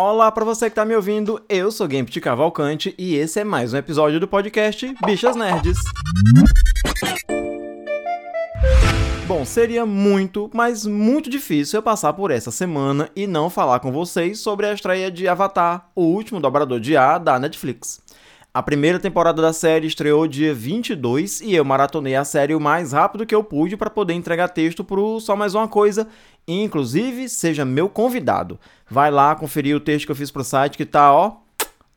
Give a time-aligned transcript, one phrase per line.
[0.00, 3.74] Olá para você que tá me ouvindo, eu sou Gambit Cavalcante e esse é mais
[3.74, 5.76] um episódio do podcast Bichas Nerds.
[9.26, 13.90] Bom, seria muito, mas muito difícil eu passar por essa semana e não falar com
[13.90, 18.00] vocês sobre a estreia de Avatar, o último dobrador de A da Netflix.
[18.58, 22.90] A primeira temporada da série estreou dia 22 e eu maratonei a série o mais
[22.90, 26.08] rápido que eu pude para poder entregar texto pro Só Mais Uma Coisa.
[26.44, 28.58] E, inclusive, seja meu convidado.
[28.90, 31.36] Vai lá conferir o texto que eu fiz pro site que tá, ó,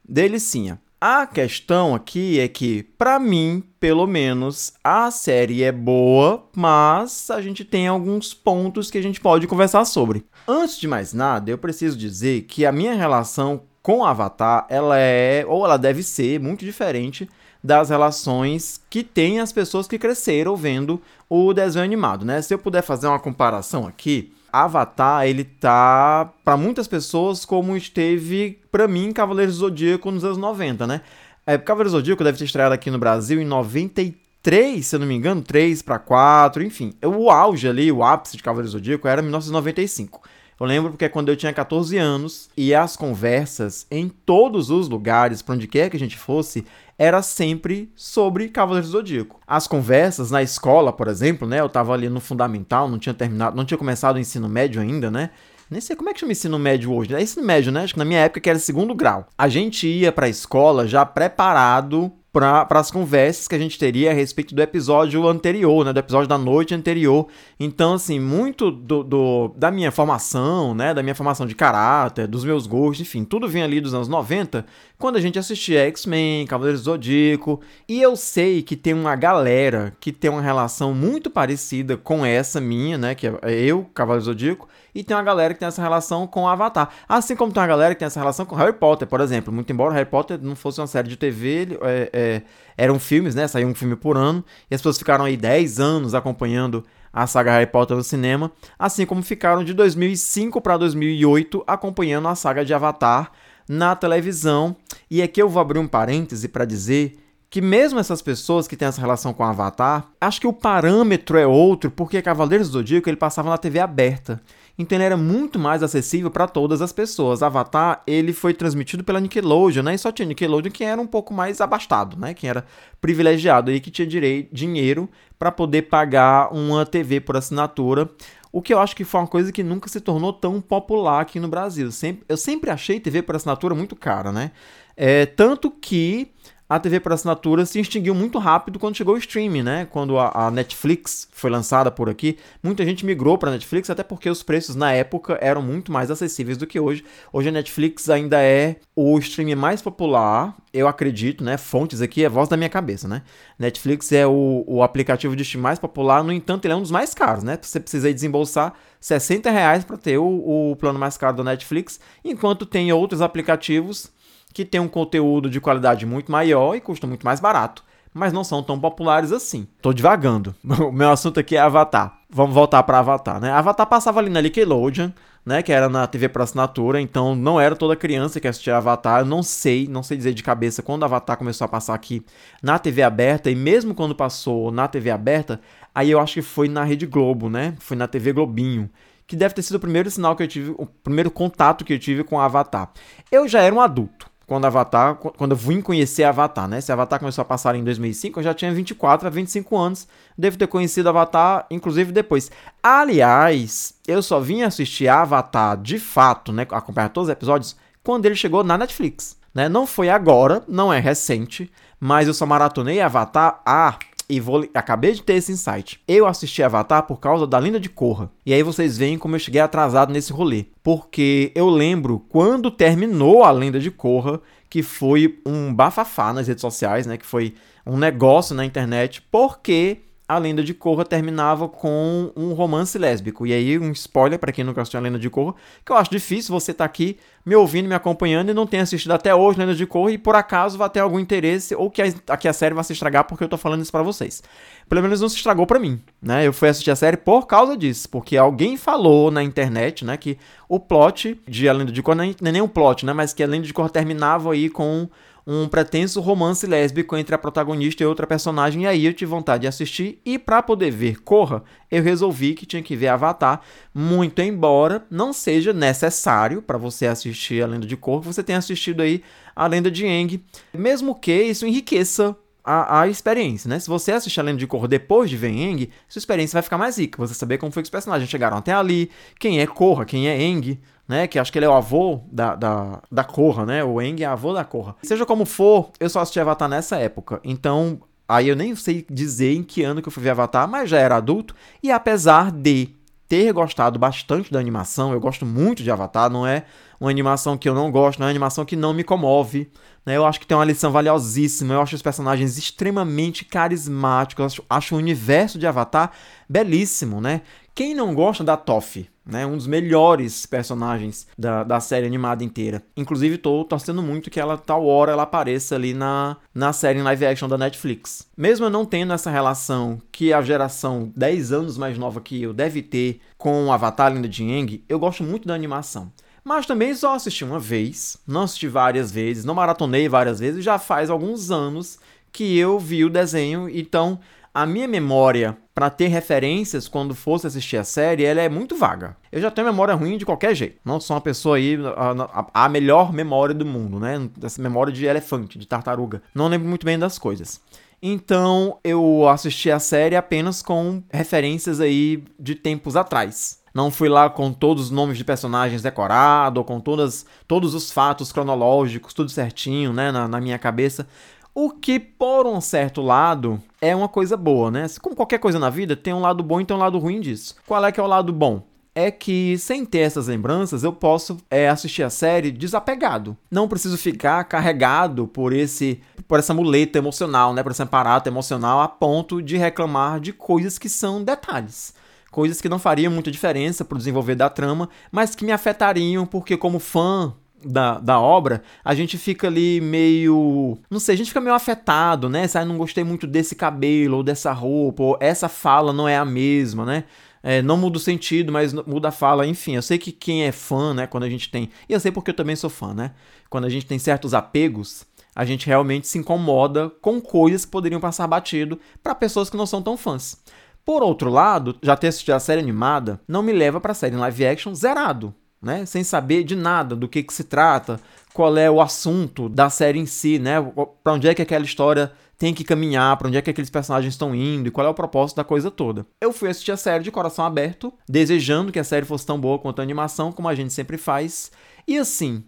[0.08, 0.80] delicinha.
[1.02, 7.41] A questão aqui é que, para mim, pelo menos, a série é boa, mas a
[7.41, 10.23] gente tem alguns pontos que a gente pode conversar sobre.
[10.48, 15.45] Antes de mais nada, eu preciso dizer que a minha relação com Avatar, ela é,
[15.48, 17.30] ou ela deve ser, muito diferente
[17.63, 22.41] das relações que tem as pessoas que cresceram vendo o desenho animado, né?
[22.41, 28.59] Se eu puder fazer uma comparação aqui, Avatar, ele tá para muitas pessoas como esteve
[28.71, 31.02] para mim Cavaleiros do Zodíaco nos anos 90, né?
[31.45, 35.07] É, Cavaleiros do Zodíaco deve ter estreado aqui no Brasil em 93, se eu não
[35.07, 36.93] me engano, 3 para 4, enfim.
[37.04, 40.21] O auge ali, o ápice de Cavaleiros do Zodíaco era 1995.
[40.62, 44.87] Eu lembro porque é quando eu tinha 14 anos e as conversas em todos os
[44.87, 46.63] lugares, para onde quer que a gente fosse,
[46.99, 49.41] era sempre sobre Cavaleiros do Zodíaco.
[49.48, 51.59] As conversas na escola, por exemplo, né?
[51.59, 55.09] Eu tava ali no fundamental, não tinha terminado, não tinha começado o ensino médio ainda,
[55.09, 55.31] né?
[55.68, 57.15] Nem sei como é que chama ensino médio hoje.
[57.15, 57.81] É ensino médio, né?
[57.81, 59.25] Acho que na minha época que era segundo grau.
[59.35, 64.12] A gente ia para a escola já preparado para as conversas que a gente teria
[64.12, 67.28] a respeito do episódio anterior, né, do episódio da noite anterior.
[67.59, 72.46] Então, assim, muito do, do, da minha formação, né, da minha formação de caráter, dos
[72.46, 74.66] meus gostos, enfim, tudo vem ali dos anos 90,
[74.97, 79.94] quando a gente assistia X-Men, Cavaleiros do Zodíaco, e eu sei que tem uma galera
[80.00, 84.31] que tem uma relação muito parecida com essa minha, né, que é eu, Cavaleiros do
[84.31, 86.89] Zodíaco, e tem uma galera que tem essa relação com Avatar.
[87.07, 89.53] Assim como tem uma galera que tem essa relação com Harry Potter, por exemplo.
[89.53, 92.41] Muito embora Harry Potter não fosse uma série de TV, ele, é, é,
[92.78, 93.47] eram filmes, né?
[93.47, 94.44] Saiu um filme por ano.
[94.69, 98.51] E as pessoas ficaram aí 10 anos acompanhando a saga Harry Potter no cinema.
[98.78, 103.31] Assim como ficaram de 2005 para 2008 acompanhando a saga de Avatar
[103.68, 104.75] na televisão.
[105.09, 107.18] E aqui eu vou abrir um parêntese para dizer
[107.50, 111.46] que mesmo essas pessoas que têm essa relação com Avatar, acho que o parâmetro é
[111.46, 114.41] outro, porque Cavaleiros do Zodíaco ele passava na TV aberta
[114.78, 117.44] então ele era muito mais acessível para todas as pessoas.
[117.44, 119.96] Avatar, ele foi transmitido pela Nickelodeon, né?
[119.96, 122.34] E só tinha Nickelodeon que era um pouco mais abastado, né?
[122.34, 122.66] Quem era
[123.00, 128.10] privilegiado e que tinha direito, dinheiro para poder pagar uma TV por assinatura.
[128.52, 131.40] O que eu acho que foi uma coisa que nunca se tornou tão popular aqui
[131.40, 131.92] no Brasil.
[131.92, 134.52] Sempre, eu sempre achei TV por assinatura muito cara, né?
[134.96, 136.31] É, tanto que
[136.72, 139.88] a TV por assinatura se extinguiu muito rápido quando chegou o streaming, né?
[139.92, 144.30] Quando a, a Netflix foi lançada por aqui, muita gente migrou para Netflix, até porque
[144.30, 147.04] os preços na época eram muito mais acessíveis do que hoje.
[147.34, 151.58] Hoje a Netflix ainda é o streaming mais popular, eu acredito, né?
[151.58, 153.24] Fontes aqui é voz da minha cabeça, né?
[153.60, 156.92] Netflix é o, o aplicativo de streaming mais popular, no entanto, ele é um dos
[156.92, 157.60] mais caros, né?
[157.62, 162.66] Você precisa desembolsar 60 reais para ter o, o plano mais caro da Netflix, enquanto
[162.66, 164.10] tem outros aplicativos
[164.53, 168.44] que tem um conteúdo de qualidade muito maior e custa muito mais barato, mas não
[168.44, 169.67] são tão populares assim.
[169.81, 170.56] Tô divagando.
[170.63, 172.19] O meu assunto aqui é Avatar.
[172.29, 173.51] Vamos voltar para Avatar, né?
[173.51, 175.12] Avatar passava ali na Nickelodeon,
[175.45, 179.22] né, que era na TV por assinatura, então não era toda criança que assistia Avatar.
[179.22, 182.23] Eu não sei, não sei dizer de cabeça quando Avatar começou a passar aqui
[182.62, 185.59] na TV aberta e mesmo quando passou na TV aberta,
[185.94, 187.75] aí eu acho que foi na Rede Globo, né?
[187.79, 188.89] Foi na TV Globinho
[189.31, 192.00] que deve ter sido o primeiro sinal que eu tive, o primeiro contato que eu
[192.00, 192.91] tive com Avatar.
[193.31, 196.81] Eu já era um adulto, quando Avatar, quando eu vim conhecer Avatar, né?
[196.81, 200.06] Se Avatar começou a passar em 2005, eu já tinha 24 a 25 anos.
[200.38, 202.51] Devo ter conhecido Avatar, inclusive depois.
[202.84, 206.67] Aliás, eu só vim assistir Avatar de fato, né?
[206.69, 209.38] Acompanhar todos os episódios, quando ele chegou na Netflix.
[209.56, 209.69] Né?
[209.69, 213.97] Não foi agora, não é recente, mas eu só maratonei Avatar há
[214.31, 216.00] e vou, acabei de ter esse insight.
[216.08, 218.31] Eu assisti Avatar por causa da Lenda de Korra.
[218.46, 220.68] E aí vocês veem como eu cheguei atrasado nesse rolê.
[220.81, 224.39] Porque eu lembro quando terminou a Lenda de Korra,
[224.69, 227.18] que foi um bafafá nas redes sociais, né?
[227.18, 227.56] Que foi
[227.86, 229.98] um negócio na internet, porque
[230.36, 233.45] a lenda de Korra terminava com um romance lésbico.
[233.45, 235.54] E aí, um spoiler para quem nunca assistiu a lenda de Korra,
[235.86, 238.83] que eu acho difícil você estar tá aqui me ouvindo, me acompanhando e não tenha
[238.83, 242.01] assistido até hoje Lenda de Korra e por acaso vai ter algum interesse ou que
[242.01, 244.44] a, que a série vai se estragar porque eu tô falando isso para vocês.
[244.88, 246.45] Pelo menos não se estragou para mim, né?
[246.45, 250.38] Eu fui assistir a série por causa disso, porque alguém falou na internet, né, que
[250.69, 253.48] o plot de A Lenda de Korra, nem, nem o plot, né, mas que a
[253.48, 255.10] Lenda de Korra terminava aí com
[255.46, 259.62] um pretenso romance lésbico entre a protagonista e outra personagem, e aí eu tive vontade
[259.62, 263.62] de assistir, e para poder ver Corra, eu resolvi que tinha que ver Avatar,
[263.94, 269.02] muito embora não seja necessário para você assistir a Lenda de Korra, você tenha assistido
[269.02, 269.24] aí
[269.56, 270.44] a Lenda de Aang,
[270.74, 273.80] mesmo que isso enriqueça a, a, experiência, né?
[273.80, 276.78] Se você assistir a Lenda de Korra depois de ver Aang, sua experiência vai ficar
[276.78, 277.18] mais rica.
[277.18, 279.10] Você saber como foi que os personagens chegaram até ali,
[279.40, 281.27] quem é Korra, quem é Aang, né?
[281.27, 283.83] Que acho que ele é o avô da, da, da Korra, né?
[283.83, 284.95] O Aang é avô da Korra.
[285.03, 287.39] Seja como for, eu só assisti Avatar nessa época.
[287.44, 290.89] Então, aí eu nem sei dizer em que ano que eu fui ver Avatar, mas
[290.89, 291.56] já era adulto.
[291.81, 292.95] E apesar de
[293.31, 296.65] ter gostado bastante da animação, eu gosto muito de Avatar, não é
[297.00, 299.71] uma animação que eu não gosto, não é uma animação que não me comove.
[300.06, 300.18] Né?
[300.18, 304.95] Eu acho que tem uma lição valiosíssima, eu acho os personagens extremamente carismáticos, acho, acho
[304.95, 306.12] o universo de Avatar
[306.50, 307.42] belíssimo, né?
[307.74, 308.97] Quem não gosta da Toph?
[309.23, 312.81] Né, um dos melhores personagens da, da série animada inteira.
[312.97, 317.03] Inclusive, tô torcendo muito que ela, tal hora, ela apareça ali na, na série em
[317.03, 318.27] live action da Netflix.
[318.35, 322.51] Mesmo eu não tendo essa relação que a geração 10 anos mais nova que eu
[322.51, 326.12] deve ter com Avatar Linda de Aang, eu gosto muito da animação.
[326.44, 330.79] Mas também só assisti uma vez, não assisti várias vezes, não maratonei várias vezes, já
[330.79, 332.00] faz alguns anos
[332.31, 334.19] que eu vi o desenho, então
[334.53, 339.15] a minha memória para ter referências quando fosse assistir a série, ela é muito vaga.
[339.31, 340.80] Eu já tenho memória ruim de qualquer jeito.
[340.83, 344.30] Não sou uma pessoa aí, a, a, a melhor memória do mundo, né?
[344.44, 346.21] Essa memória de elefante, de tartaruga.
[346.36, 347.62] Não lembro muito bem das coisas.
[348.01, 353.62] Então eu assisti a série apenas com referências aí de tempos atrás.
[353.74, 358.31] Não fui lá com todos os nomes de personagens decorados, com todas, todos os fatos
[358.31, 361.07] cronológicos, tudo certinho, né, na, na minha cabeça.
[361.53, 364.86] O que, por um certo lado, é uma coisa boa, né?
[365.01, 367.56] Como qualquer coisa na vida, tem um lado bom e tem um lado ruim disso.
[367.68, 368.63] Qual é que é o lado bom?
[368.94, 373.38] é que, sem ter essas lembranças, eu posso é, assistir a série desapegado.
[373.50, 377.63] Não preciso ficar carregado por esse por essa muleta emocional, né?
[377.63, 381.94] Por esse aparato emocional a ponto de reclamar de coisas que são detalhes
[382.31, 386.25] coisas que não fariam muita diferença para o desenvolver da trama, mas que me afetariam
[386.25, 387.33] porque como fã
[387.63, 390.78] da, da obra, a gente fica ali meio.
[390.90, 392.48] Não sei, a gente fica meio afetado, né?
[392.48, 396.25] Sai, não gostei muito desse cabelo, ou dessa roupa, ou essa fala não é a
[396.25, 397.04] mesma, né?
[397.44, 399.48] É, não muda o sentido, mas muda a fala.
[399.48, 401.08] Enfim, eu sei que quem é fã, né?
[401.08, 401.69] Quando a gente tem.
[401.90, 403.12] E eu sei porque eu também sou fã, né?
[403.50, 405.06] Quando a gente tem certos apegos,
[405.36, 409.66] a gente realmente se incomoda com coisas que poderiam passar batido para pessoas que não
[409.66, 410.38] são tão fãs.
[410.84, 414.16] Por outro lado, já ter assistido a série animada não me leva para a série
[414.16, 415.86] live action zerado, né?
[415.86, 418.00] Sem saber de nada do que, que se trata,
[418.34, 420.56] qual é o assunto da série em si, né?
[421.04, 424.16] Para onde é que aquela história tem que caminhar, para onde é que aqueles personagens
[424.16, 426.08] estão indo e qual é o propósito da coisa toda.
[426.19, 429.60] Eu fui assistir a série de coração aberto, desejando que a série fosse tão boa
[429.60, 431.52] quanto a animação, como a gente sempre faz.
[431.88, 432.44] E assim,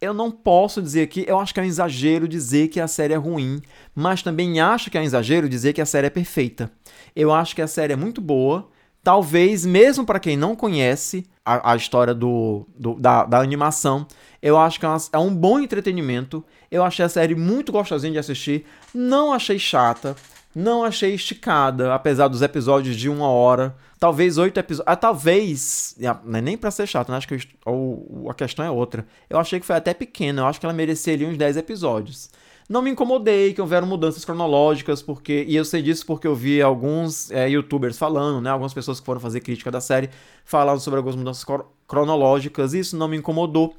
[0.00, 3.12] eu não posso dizer que eu acho que é um exagero dizer que a série
[3.12, 3.60] é ruim,
[3.94, 6.70] mas também acho que é um exagero dizer que a série é perfeita.
[7.14, 8.68] Eu acho que a série é muito boa.
[9.02, 14.06] Talvez, mesmo para quem não conhece a, a história do, do da, da, animação,
[14.40, 16.42] eu acho que é, uma, é um bom entretenimento.
[16.70, 18.64] Eu achei a série muito gostosinha de assistir.
[18.94, 20.16] Não achei chata.
[20.54, 23.74] Não achei esticada, apesar dos episódios de uma hora.
[23.98, 24.92] Talvez oito episódios.
[24.92, 25.96] Ah, talvez.
[26.00, 27.16] É nem pra ser chato, né?
[27.16, 29.04] Acho que ou, a questão é outra.
[29.28, 30.42] Eu achei que foi até pequena.
[30.42, 32.30] Eu acho que ela mereceria uns 10 episódios.
[32.68, 35.44] Não me incomodei que houveram mudanças cronológicas, porque.
[35.46, 38.50] E eu sei disso porque eu vi alguns é, youtubers falando, né?
[38.50, 40.08] Algumas pessoas que foram fazer crítica da série
[40.44, 41.44] falando sobre algumas mudanças
[41.86, 42.72] cronológicas.
[42.72, 43.74] Isso não me incomodou.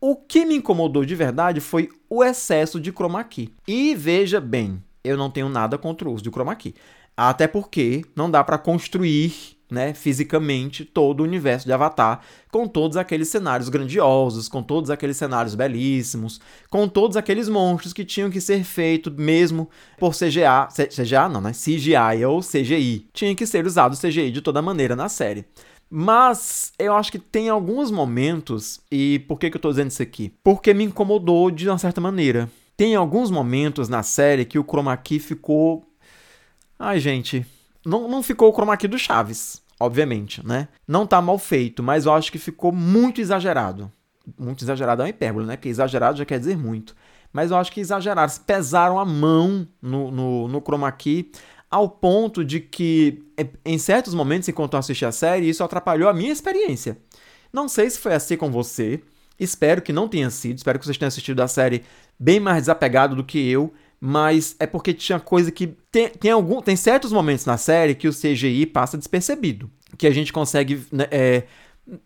[0.00, 3.52] O que me incomodou de verdade foi o excesso de chroma key.
[3.66, 6.74] E veja bem, eu não tenho nada contra o uso de chroma key.
[7.16, 12.20] Até porque não dá para construir né, fisicamente todo o universo de Avatar,
[12.50, 18.04] com todos aqueles cenários grandiosos, com todos aqueles cenários belíssimos, com todos aqueles monstros que
[18.04, 23.08] tinham que ser feitos mesmo por CGA, CGA não, né, CGI ou CGI.
[23.12, 25.44] Tinha que ser usado CGI de toda maneira na série.
[25.90, 30.02] Mas eu acho que tem alguns momentos, e por que, que eu tô dizendo isso
[30.02, 30.32] aqui?
[30.44, 32.48] Porque me incomodou de uma certa maneira.
[32.76, 35.84] Tem alguns momentos na série que o chroma key ficou.
[36.78, 37.44] Ai, gente,
[37.88, 40.68] não, não ficou o chroma key do Chaves, obviamente, né?
[40.86, 43.90] Não tá mal feito, mas eu acho que ficou muito exagerado.
[44.38, 45.56] Muito exagerado é uma hipérbole, né?
[45.56, 46.94] Porque exagerado já quer dizer muito.
[47.32, 51.30] Mas eu acho que exageraram, pesaram a mão no, no, no chroma key
[51.70, 56.10] ao ponto de que, é, em certos momentos, enquanto eu assisti a série, isso atrapalhou
[56.10, 56.98] a minha experiência.
[57.50, 59.02] Não sei se foi assim com você,
[59.40, 61.84] espero que não tenha sido, espero que vocês tenham assistido a série
[62.18, 66.60] bem mais desapegado do que eu, mas é porque tinha coisa que tem, tem algum
[66.60, 71.06] tem certos momentos na série que o CGI passa despercebido, que a gente consegue né,
[71.10, 71.44] é,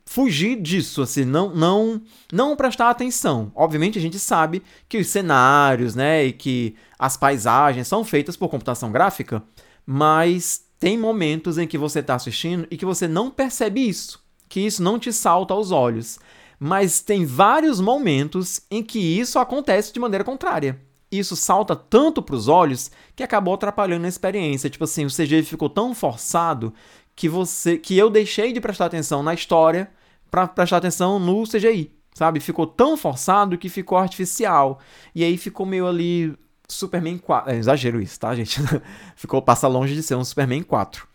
[0.06, 2.00] fugir disso, assim, não, não,
[2.32, 3.52] não prestar atenção.
[3.54, 8.48] Obviamente a gente sabe que os cenários, né, e que as paisagens são feitas por
[8.48, 9.42] computação gráfica,
[9.84, 14.60] mas tem momentos em que você está assistindo e que você não percebe isso, que
[14.60, 16.18] isso não te salta aos olhos.
[16.58, 20.80] Mas tem vários momentos em que isso acontece de maneira contrária.
[21.12, 24.70] Isso salta tanto para os olhos que acabou atrapalhando a experiência.
[24.70, 26.72] Tipo assim, o CGI ficou tão forçado
[27.14, 29.90] que você que eu deixei de prestar atenção na história
[30.30, 32.40] para prestar atenção no CGI, sabe?
[32.40, 34.80] Ficou tão forçado que ficou artificial.
[35.14, 36.34] E aí ficou meio ali
[36.66, 37.52] Superman 4.
[37.52, 38.58] É exagero isso, tá, gente?
[39.14, 41.06] ficou passa longe de ser um Superman 4.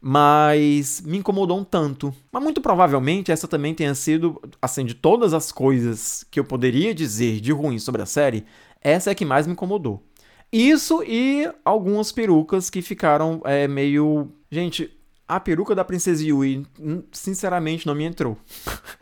[0.00, 2.14] Mas me incomodou um tanto.
[2.32, 6.94] Mas muito provavelmente essa também tenha sido, assim, de todas as coisas que eu poderia
[6.94, 8.44] dizer de ruim sobre a série,
[8.80, 10.02] essa é a que mais me incomodou.
[10.52, 14.32] Isso e algumas perucas que ficaram é, meio.
[14.50, 14.90] Gente,
[15.28, 18.36] a peruca da Princesa Yui, hum, sinceramente, não me entrou.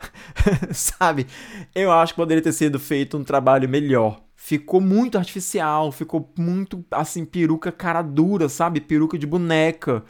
[0.71, 1.25] Sabe?
[1.73, 4.21] Eu acho que poderia ter sido feito um trabalho melhor.
[4.35, 8.79] Ficou muito artificial, ficou muito, assim, peruca cara dura, sabe?
[8.79, 10.03] Peruca de boneca.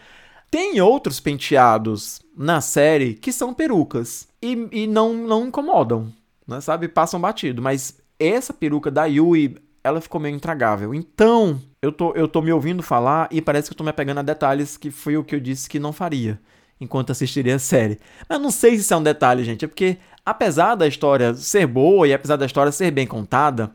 [0.51, 6.11] Tem outros penteados na série que são perucas e, e não, não incomodam,
[6.47, 6.59] né?
[6.61, 6.87] sabe?
[6.87, 7.61] Passam batido.
[7.61, 10.93] Mas essa peruca da Yui, ela ficou meio intragável.
[10.93, 14.19] Então, eu tô, eu tô me ouvindo falar e parece que eu tô me apegando
[14.19, 16.39] a detalhes que foi o que eu disse que não faria
[16.81, 17.99] enquanto assistiria a série.
[18.27, 21.67] Mas não sei se isso é um detalhe, gente, é porque apesar da história ser
[21.67, 23.71] boa e apesar da história ser bem contada,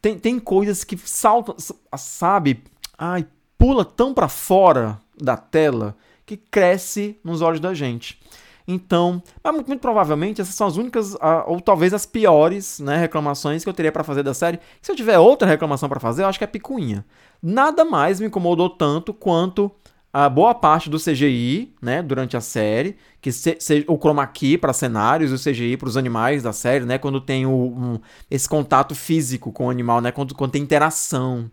[0.00, 1.56] tem, tem coisas que saltam,
[1.96, 2.62] sabe?
[2.96, 3.26] Ai,
[3.58, 8.20] pula tão para fora da tela que cresce nos olhos da gente.
[8.66, 13.64] Então, mas muito, muito, provavelmente essas são as únicas, ou talvez as piores, né, reclamações
[13.64, 14.60] que eu teria para fazer da série.
[14.80, 17.04] Se eu tiver outra reclamação para fazer, eu acho que é picuinha.
[17.42, 19.72] Nada mais me incomodou tanto quanto
[20.12, 24.58] a boa parte do CGI, né, durante a série, que se, se, o chroma key
[24.58, 28.00] para cenários, o CGI para os animais da série, né, quando tem o, um,
[28.30, 31.48] esse contato físico com o animal, né, quando, quando tem interação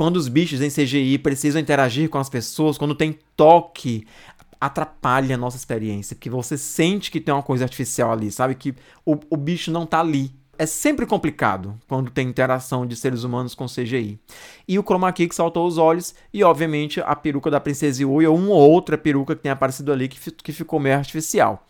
[0.00, 4.06] quando os bichos em CGI precisam interagir com as pessoas, quando tem toque,
[4.58, 8.54] atrapalha a nossa experiência, porque você sente que tem uma coisa artificial ali, sabe?
[8.54, 10.32] Que o, o bicho não tá ali.
[10.56, 14.18] É sempre complicado quando tem interação de seres humanos com CGI.
[14.66, 18.26] E o chroma key que saltou os olhos, e obviamente a peruca da Princesa Yui
[18.26, 21.66] ou uma outra peruca que tem aparecido ali que, que ficou meio artificial.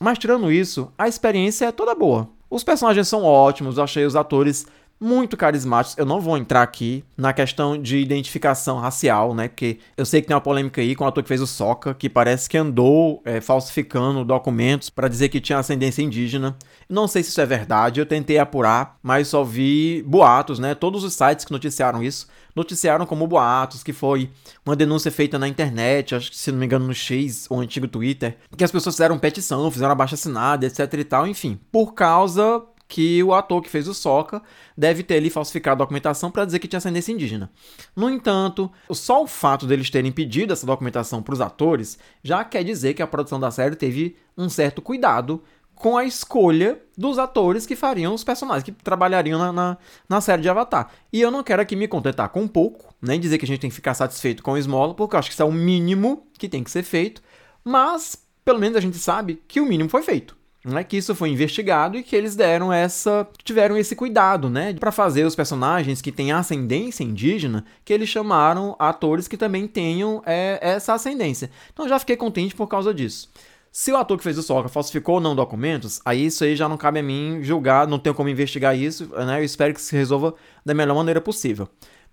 [0.00, 2.28] Mas tirando isso, a experiência é toda boa.
[2.50, 4.66] Os personagens são ótimos, eu achei os atores
[5.00, 5.96] muito carismáticos.
[5.96, 9.48] Eu não vou entrar aqui na questão de identificação racial, né?
[9.48, 11.94] Porque eu sei que tem uma polêmica aí com o ator que fez o Soca,
[11.94, 16.56] que parece que andou é, falsificando documentos para dizer que tinha ascendência indígena.
[16.88, 20.74] Não sei se isso é verdade, eu tentei apurar, mas só vi boatos, né?
[20.74, 22.26] Todos os sites que noticiaram isso
[22.58, 24.30] noticiaram como boatos, que foi
[24.66, 27.86] uma denúncia feita na internet, acho que se não me engano no X, o antigo
[27.86, 32.62] Twitter, que as pessoas fizeram petição, fizeram abaixo assinada, etc e tal, enfim, por causa
[32.88, 34.42] que o ator que fez o Soca
[34.76, 37.50] deve ter ali falsificado a documentação para dizer que tinha ascendência indígena.
[37.94, 42.64] No entanto, só o fato deles terem pedido essa documentação para os atores já quer
[42.64, 45.42] dizer que a produção da série teve um certo cuidado
[45.74, 49.78] com a escolha dos atores que fariam os personagens, que trabalhariam na, na,
[50.08, 50.90] na, série de Avatar.
[51.12, 53.70] E eu não quero aqui me contentar com pouco, nem dizer que a gente tem
[53.70, 56.48] que ficar satisfeito com o esmola, porque eu acho que isso é o mínimo que
[56.48, 57.22] tem que ser feito,
[57.62, 60.37] mas pelo menos a gente sabe que o mínimo foi feito
[60.68, 64.92] né, que isso foi investigado e que eles deram essa tiveram esse cuidado, né, para
[64.92, 70.58] fazer os personagens que têm ascendência indígena, que eles chamaram atores que também tenham é,
[70.60, 71.50] essa ascendência.
[71.72, 73.30] Então já fiquei contente por causa disso.
[73.70, 76.68] Se o ator que fez o Soca falsificou ou não documentos, aí isso aí já
[76.68, 79.40] não cabe a mim julgar, não tenho como investigar isso, né?
[79.40, 80.34] Eu espero que se resolva
[80.64, 81.68] da melhor maneira possível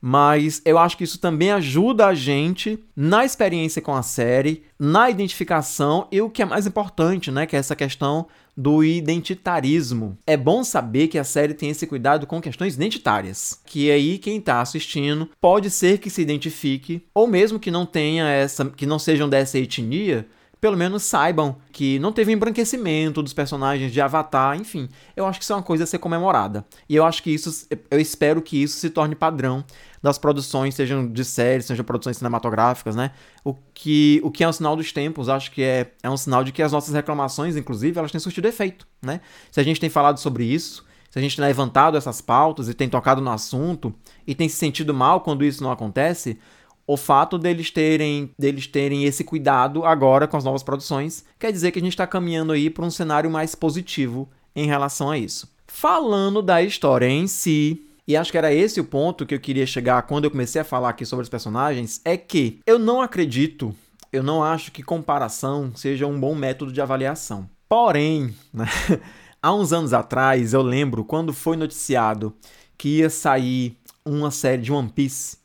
[0.08, 5.10] mas eu acho que isso também ajuda a gente na experiência com a série, na
[5.10, 10.18] identificação e o que é mais importante, né, que é essa questão do identitarismo.
[10.26, 14.38] É bom saber que a série tem esse cuidado com questões identitárias, que aí quem
[14.38, 19.00] está assistindo pode ser que se identifique ou mesmo que não tenha essa, que não
[19.00, 20.26] sejam dessa etnia,
[20.60, 24.90] pelo menos saibam que não teve embranquecimento dos personagens de Avatar, enfim.
[25.16, 26.66] Eu acho que isso é uma coisa a ser comemorada.
[26.90, 29.64] E eu acho que isso, eu espero que isso se torne padrão
[30.06, 33.10] das produções, sejam de séries, sejam produções cinematográficas, né?
[33.44, 36.44] O que, o que é um sinal dos tempos, acho que é, é um sinal
[36.44, 39.20] de que as nossas reclamações, inclusive, elas têm surtido efeito, né?
[39.50, 42.76] Se a gente tem falado sobre isso, se a gente tem levantado essas pautas e
[42.76, 43.96] tem tocado no assunto
[44.28, 46.38] e tem se sentido mal quando isso não acontece,
[46.86, 51.72] o fato deles terem, deles terem esse cuidado agora com as novas produções quer dizer
[51.72, 55.52] que a gente está caminhando aí para um cenário mais positivo em relação a isso.
[55.66, 59.66] Falando da história em si, e acho que era esse o ponto que eu queria
[59.66, 63.76] chegar quando eu comecei a falar aqui sobre os personagens, é que eu não acredito,
[64.12, 67.50] eu não acho que comparação seja um bom método de avaliação.
[67.68, 68.66] Porém, né,
[69.42, 72.34] há uns anos atrás, eu lembro quando foi noticiado
[72.78, 75.38] que ia sair uma série de One Piece,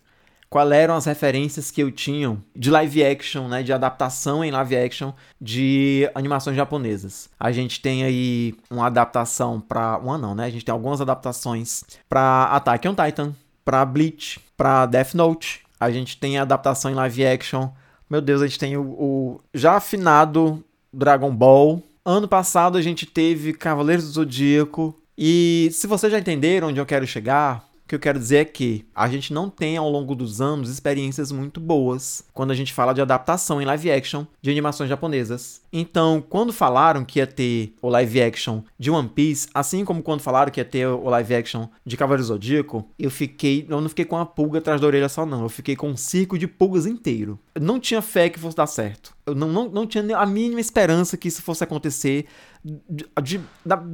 [0.50, 4.76] quais eram as referências que eu tinha de live action, né, de adaptação em live
[4.76, 7.30] action de animações japonesas.
[7.38, 10.47] A gente tem aí uma adaptação para uma não, né?
[10.47, 13.33] A gente tem algumas adaptações para Attack on Titan,
[13.64, 15.61] para Bleach, para Death Note.
[15.78, 17.71] A gente tem a adaptação em live action.
[18.11, 21.80] Meu Deus, a gente tem o, o já afinado Dragon Ball.
[22.04, 24.99] Ano passado a gente teve Cavaleiros do Zodíaco.
[25.16, 28.87] E se vocês já entenderam onde eu quero chegar, que eu quero dizer é que
[28.94, 32.92] a gente não tem ao longo dos anos experiências muito boas quando a gente fala
[32.92, 35.61] de adaptação em live action de animações japonesas.
[35.73, 40.21] Então, quando falaram que ia ter o live action de One Piece, assim como quando
[40.21, 44.05] falaram que ia ter o live action de Cavaleiro Zodíaco, eu fiquei, eu não fiquei
[44.05, 46.87] com uma pulga atrás da orelha só não, eu fiquei com um circo de pulgas
[46.87, 47.39] inteiro.
[47.55, 49.15] Eu não tinha fé que fosse dar certo.
[49.25, 52.27] Eu não, não, não tinha a mínima esperança que isso fosse acontecer
[52.65, 53.41] de, de,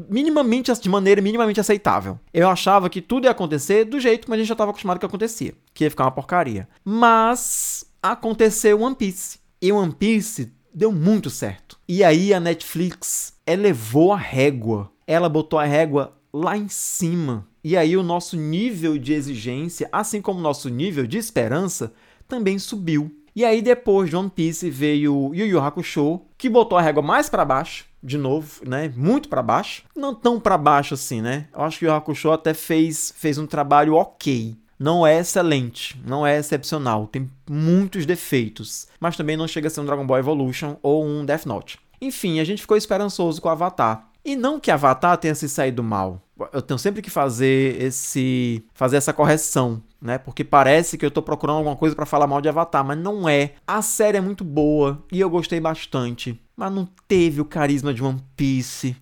[0.08, 2.18] minimamente, de maneira minimamente aceitável.
[2.32, 5.06] Eu achava que tudo ia acontecer do jeito que a gente já estava acostumado que
[5.06, 6.66] acontecia, que ia ficar uma porcaria.
[6.84, 9.38] Mas aconteceu One Piece.
[9.60, 11.78] E One Piece deu muito certo.
[11.88, 14.92] E aí a Netflix elevou a régua.
[15.06, 17.48] Ela botou a régua lá em cima.
[17.64, 21.94] E aí o nosso nível de exigência, assim como o nosso nível de esperança,
[22.28, 23.10] também subiu.
[23.34, 27.30] E aí depois de One Piece veio Yu Yu Hakusho, que botou a régua mais
[27.30, 28.92] para baixo, de novo, né?
[28.94, 29.82] Muito para baixo.
[29.96, 31.48] Não tão para baixo assim, né?
[31.54, 34.56] Eu acho que o Hakusho até fez, fez um trabalho ok.
[34.78, 39.80] Não é excelente, não é excepcional, tem muitos defeitos, mas também não chega a ser
[39.80, 41.78] um Dragon Ball Evolution ou um Death Note.
[42.00, 44.08] Enfim, a gente ficou esperançoso com Avatar.
[44.24, 46.20] E não que Avatar tenha se saído mal.
[46.52, 50.18] Eu tenho sempre que fazer esse fazer essa correção, né?
[50.18, 53.28] Porque parece que eu tô procurando alguma coisa para falar mal de Avatar, mas não
[53.28, 53.52] é.
[53.66, 58.02] A série é muito boa e eu gostei bastante mas não teve o carisma de
[58.02, 58.96] One Piece.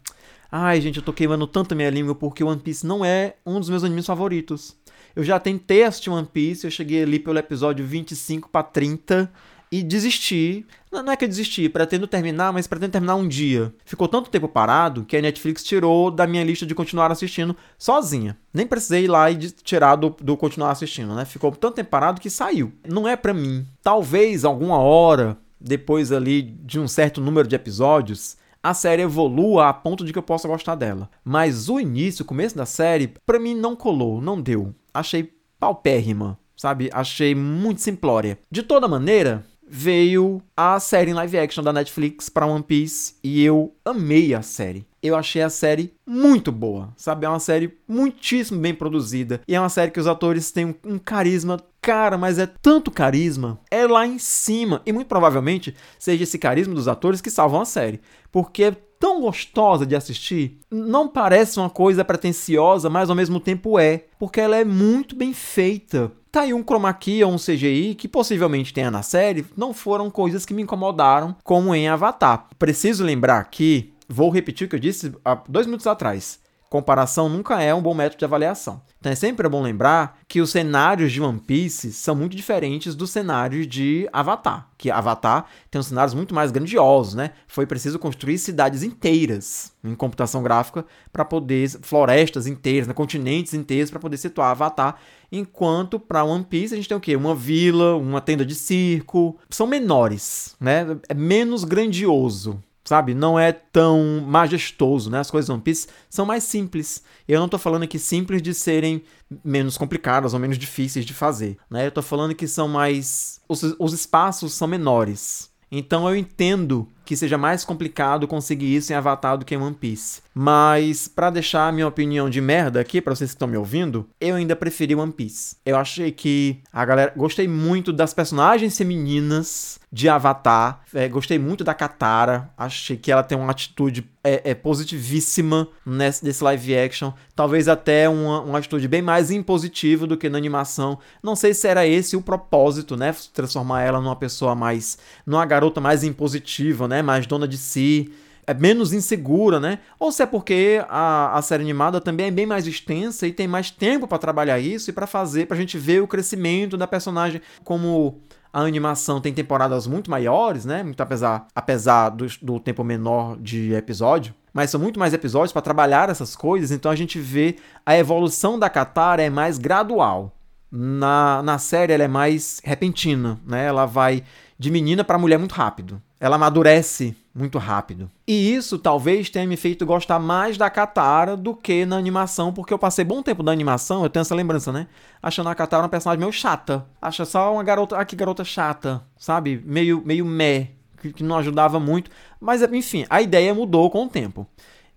[0.51, 3.61] Ai, gente, eu tô queimando tanto a minha língua porque One Piece não é um
[3.61, 4.77] dos meus animes favoritos.
[5.17, 9.31] Eu já tentei assistir One Piece, eu cheguei ali pelo episódio 25 para 30
[9.71, 10.67] e desisti.
[10.91, 13.75] Não é que eu desisti, pretendo terminar, mas pretendo terminar um dia.
[13.85, 18.37] Ficou tanto tempo parado que a Netflix tirou da minha lista de continuar assistindo sozinha.
[18.53, 21.25] Nem precisei ir lá e tirar do, do continuar assistindo, né?
[21.25, 22.73] Ficou tanto tempo parado que saiu.
[22.89, 23.67] Não é para mim.
[23.83, 29.73] Talvez alguma hora depois ali de um certo número de episódios, a série evolua a
[29.73, 31.09] ponto de que eu possa gostar dela.
[31.25, 34.75] Mas o início, o começo da série, para mim não colou, não deu.
[34.95, 36.89] Achei paupérrima, sabe?
[36.93, 38.39] Achei muito simplória.
[38.51, 43.43] De toda maneira, veio a série em live action da Netflix para One Piece e
[43.43, 44.87] eu amei a série.
[45.03, 47.27] Eu achei a série muito boa, sabe?
[47.27, 50.99] É uma série muitíssimo bem produzida e é uma série que os atores têm um,
[50.99, 56.39] carisma, cara, mas é tanto carisma, é lá em cima e muito provavelmente seja esse
[56.39, 58.01] carisma dos atores que salvam a série,
[58.33, 64.07] porque tão gostosa de assistir, não parece uma coisa pretensiosa, mas ao mesmo tempo é,
[64.19, 66.11] porque ela é muito bem feita.
[66.33, 70.11] Tá aí um chroma key ou um CGI que possivelmente tenha na série, não foram
[70.11, 72.49] coisas que me incomodaram, como em Avatar.
[72.59, 77.63] Preciso lembrar que, vou repetir o que eu disse há dois minutos atrás, comparação nunca
[77.63, 78.83] é um bom método de avaliação.
[78.99, 83.11] Então é sempre bom lembrar que os cenários de One Piece são muito diferentes dos
[83.11, 84.69] cenários de Avatar.
[84.79, 87.33] Que Avatar tem uns cenários muito mais grandiosos, né?
[87.47, 92.95] Foi preciso construir cidades inteiras em computação gráfica para poder florestas inteiras, né?
[92.95, 94.97] continentes inteiros para poder situar Avatar.
[95.31, 97.15] Enquanto para One Piece a gente tem o quê?
[97.15, 99.39] Uma vila, uma tenda de circo.
[99.51, 100.97] São menores, né?
[101.09, 103.15] É menos grandioso sabe?
[103.15, 105.19] Não é tão majestoso, né?
[105.19, 107.03] As coisas One Piece são mais simples.
[107.27, 109.03] Eu não tô falando aqui simples de serem
[109.45, 111.87] menos complicadas ou menos difíceis de fazer, né?
[111.87, 113.41] Eu tô falando que são mais...
[113.49, 115.51] Os, os espaços são menores.
[115.71, 119.75] Então eu entendo que seja mais complicado conseguir isso em Avatar do que em One
[119.75, 120.23] Piece.
[120.35, 124.09] Mas, para deixar a minha opinião de merda aqui, para vocês que estão me ouvindo,
[124.21, 125.57] eu ainda preferi One Piece.
[125.65, 127.13] Eu achei que a galera.
[127.17, 130.81] Gostei muito das personagens femininas de Avatar.
[130.93, 132.51] É, gostei muito da Katara.
[132.59, 137.13] Achei que ela tem uma atitude é, é positivíssima nesse, live action.
[137.37, 140.99] Talvez até uma, uma atitude bem mais impositiva do que na animação.
[141.23, 143.15] Não sei se era esse o propósito, né?
[143.33, 144.99] Transformar ela numa pessoa mais.
[145.25, 146.94] numa garota mais impositiva, né?
[147.03, 148.13] Mais dona de si
[148.47, 149.79] é menos insegura, né?
[149.99, 153.49] Ou se é porque a, a série animada também é bem mais extensa e tem
[153.49, 157.41] mais tempo para trabalhar isso e para fazer, pra gente ver o crescimento da personagem
[157.63, 158.21] como
[158.53, 160.83] a animação tem temporadas muito maiores, né?
[160.83, 164.35] Muito apesar, apesar do, do tempo menor de episódio.
[164.53, 168.57] Mas são muito mais episódios para trabalhar essas coisas, então a gente vê a evolução
[168.57, 170.33] da Katara é mais gradual.
[170.71, 173.67] Na, na série ela é mais repentina, né?
[173.67, 174.23] Ela vai
[174.57, 176.01] de menina para mulher muito rápido.
[176.25, 178.11] Ela amadurece muito rápido.
[178.27, 182.73] E isso talvez tenha me feito gostar mais da Katara do que na animação, porque
[182.73, 184.87] eu passei bom tempo da animação, eu tenho essa lembrança, né?
[185.23, 186.87] Achando a Katara uma personagem meio chata.
[187.03, 189.63] Acha só uma garota, ah, que garota chata, sabe?
[189.67, 190.71] Meio, meio meh,
[191.03, 192.11] que, que não ajudava muito.
[192.41, 194.47] Mas, enfim, a ideia mudou com o tempo.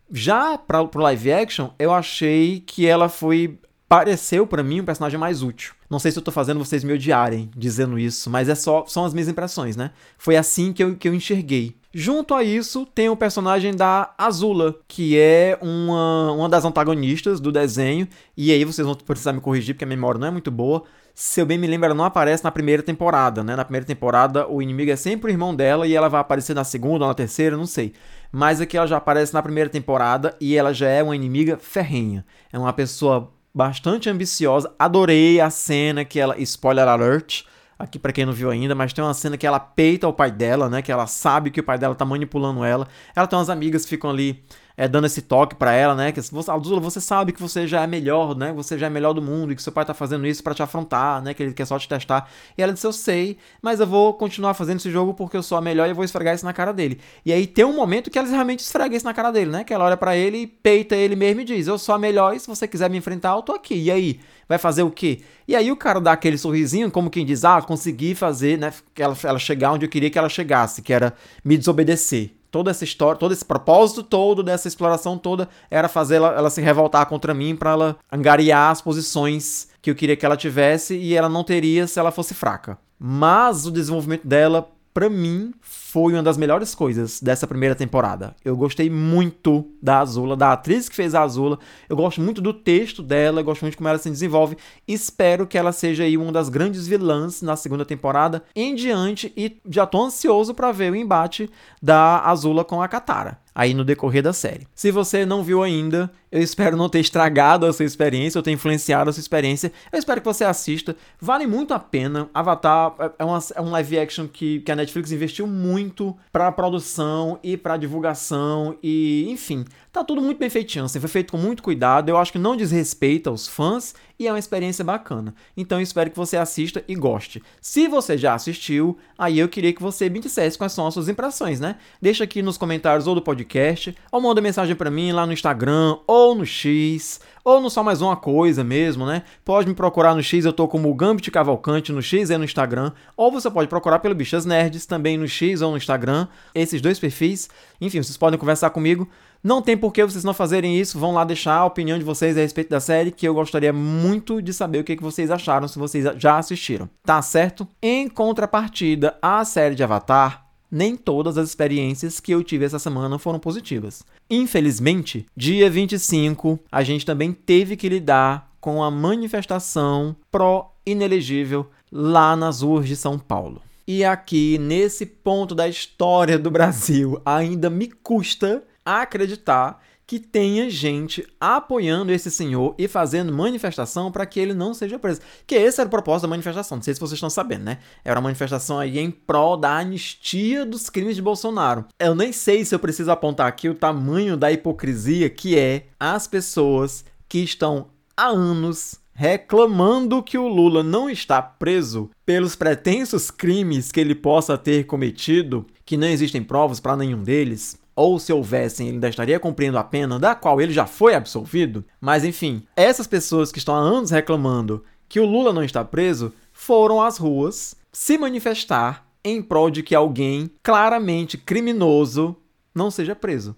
[0.10, 5.20] Já para o live action, eu achei que ela foi pareceu para mim um personagem
[5.20, 5.74] mais útil.
[5.90, 9.06] Não sei se eu tô fazendo vocês me odiarem dizendo isso, mas é só são
[9.06, 9.92] as minhas impressões, né?
[10.18, 11.78] Foi assim que eu, que eu enxerguei.
[11.94, 17.52] Junto a isso, tem o personagem da Azula, que é uma, uma das antagonistas do
[17.52, 18.08] desenho.
[18.36, 20.84] E aí vocês vão precisar me corrigir, porque a memória não é muito boa.
[21.16, 23.56] Se eu bem me lembro, ela não aparece na primeira temporada, né?
[23.56, 26.64] Na primeira temporada, o inimigo é sempre o irmão dela e ela vai aparecer na
[26.64, 27.94] segunda ou na terceira, não sei.
[28.32, 32.24] Mas aqui ela já aparece na primeira temporada e ela já é uma inimiga ferrenha.
[32.54, 34.72] É uma pessoa bastante ambiciosa.
[34.78, 36.40] Adorei a cena que ela.
[36.40, 37.44] Spoiler alert.
[37.80, 40.32] Aqui para quem não viu ainda, mas tem uma cena que ela peita o pai
[40.32, 40.82] dela, né?
[40.82, 42.88] Que ela sabe que o pai dela tá manipulando ela.
[43.16, 44.44] Ela tem umas amigas que ficam ali
[44.78, 46.12] é, dando esse toque para ela, né?
[46.12, 48.54] Que você, Azula, você sabe que você já é melhor, né?
[48.54, 50.62] Você já é melhor do mundo e que seu pai tá fazendo isso para te
[50.62, 51.34] afrontar, né?
[51.34, 52.30] Que ele quer só te testar.
[52.56, 55.58] E ela disse: Eu sei, mas eu vou continuar fazendo esse jogo porque eu sou
[55.58, 57.00] a melhor e eu vou esfregar isso na cara dele.
[57.26, 59.64] E aí tem um momento que ela realmente esfrega isso na cara dele, né?
[59.64, 62.40] Que ela olha para ele peita ele mesmo e diz: Eu sou a melhor e
[62.40, 63.76] se você quiser me enfrentar, eu tô aqui.
[63.76, 64.20] E aí?
[64.48, 65.22] Vai fazer o quê?
[65.48, 68.72] E aí o cara dá aquele sorrisinho, como quem diz: Ah, consegui fazer, né?
[68.96, 72.84] Ela, ela chegar onde eu queria que ela chegasse, que era me desobedecer toda essa
[72.84, 77.34] história, todo esse propósito todo dessa exploração toda era fazer ela, ela se revoltar contra
[77.34, 81.44] mim para ela angariar as posições que eu queria que ela tivesse e ela não
[81.44, 82.78] teria se ela fosse fraca.
[83.00, 88.36] Mas o desenvolvimento dela, para mim, foi uma das melhores coisas dessa primeira temporada.
[88.44, 91.60] Eu gostei muito da Azula, da atriz que fez a Azula.
[91.88, 94.58] Eu gosto muito do texto dela, gosto muito de como ela se desenvolve.
[94.88, 99.62] Espero que ela seja aí uma das grandes vilãs na segunda temporada em diante e
[99.70, 101.48] já tô ansioso para ver o embate
[101.80, 104.68] da Azula com a Katara aí no decorrer da série.
[104.76, 108.52] Se você não viu ainda, eu espero não ter estragado a sua experiência ou ter
[108.52, 109.72] influenciado a sua experiência.
[109.92, 110.96] Eu espero que você assista.
[111.20, 112.30] Vale muito a pena.
[112.32, 117.40] Avatar é, uma, é um live action que, que a Netflix investiu muito para produção
[117.42, 120.86] e para divulgação e, enfim, tá tudo muito bem feitinho.
[120.86, 122.10] Assim, foi feito com muito cuidado.
[122.10, 125.34] Eu acho que não desrespeita os fãs e é uma experiência bacana.
[125.56, 127.42] Então espero que você assista e goste.
[127.62, 131.10] Se você já assistiu, aí eu queria que você me dissesse quais são as suas
[131.10, 131.78] impressões, né?
[132.02, 135.98] Deixa aqui nos comentários ou do podcast, ou manda mensagem para mim lá no Instagram,
[136.08, 139.24] ou no X, ou no Só Mais Uma Coisa mesmo, né?
[139.46, 142.92] Pode me procurar no X, eu tô como Gambit Cavalcante no X e no Instagram,
[143.16, 147.00] ou você pode procurar pelo Bichas Nerds também no X ou no Instagram, esses dois
[147.00, 147.50] perfis.
[147.80, 149.08] Enfim, vocês podem conversar comigo.
[149.48, 152.38] Não tem por que vocês não fazerem isso, vão lá deixar a opinião de vocês
[152.38, 155.80] a respeito da série, que eu gostaria muito de saber o que vocês acharam, se
[155.80, 156.90] vocês já assistiram.
[157.02, 157.66] Tá certo?
[157.82, 163.18] Em contrapartida, a série de Avatar nem todas as experiências que eu tive essa semana
[163.18, 164.04] foram positivas.
[164.30, 172.64] Infelizmente, dia 25, a gente também teve que lidar com a manifestação pró-inelegível lá nas
[172.64, 173.62] ruas de São Paulo.
[173.88, 181.28] E aqui, nesse ponto da história do Brasil, ainda me custa acreditar que tenha gente
[181.38, 185.20] apoiando esse senhor e fazendo manifestação para que ele não seja preso.
[185.46, 187.80] Que esse era o propósito da manifestação, não sei se vocês estão sabendo, né?
[188.06, 191.86] Era uma manifestação aí em prol da anistia dos crimes de Bolsonaro.
[192.00, 196.26] Eu nem sei se eu preciso apontar aqui o tamanho da hipocrisia que é as
[196.26, 203.92] pessoas que estão há anos reclamando que o Lula não está preso pelos pretensos crimes
[203.92, 208.88] que ele possa ter cometido, que não existem provas para nenhum deles ou se houvessem,
[208.88, 211.84] ele ainda estaria cumprindo a pena da qual ele já foi absolvido.
[212.00, 216.32] Mas enfim, essas pessoas que estão há anos reclamando que o Lula não está preso
[216.54, 222.36] foram às ruas se manifestar em prol de que alguém claramente criminoso
[222.74, 223.56] não seja preso.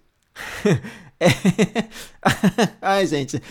[1.20, 1.28] é...
[2.82, 3.42] Ai, gente.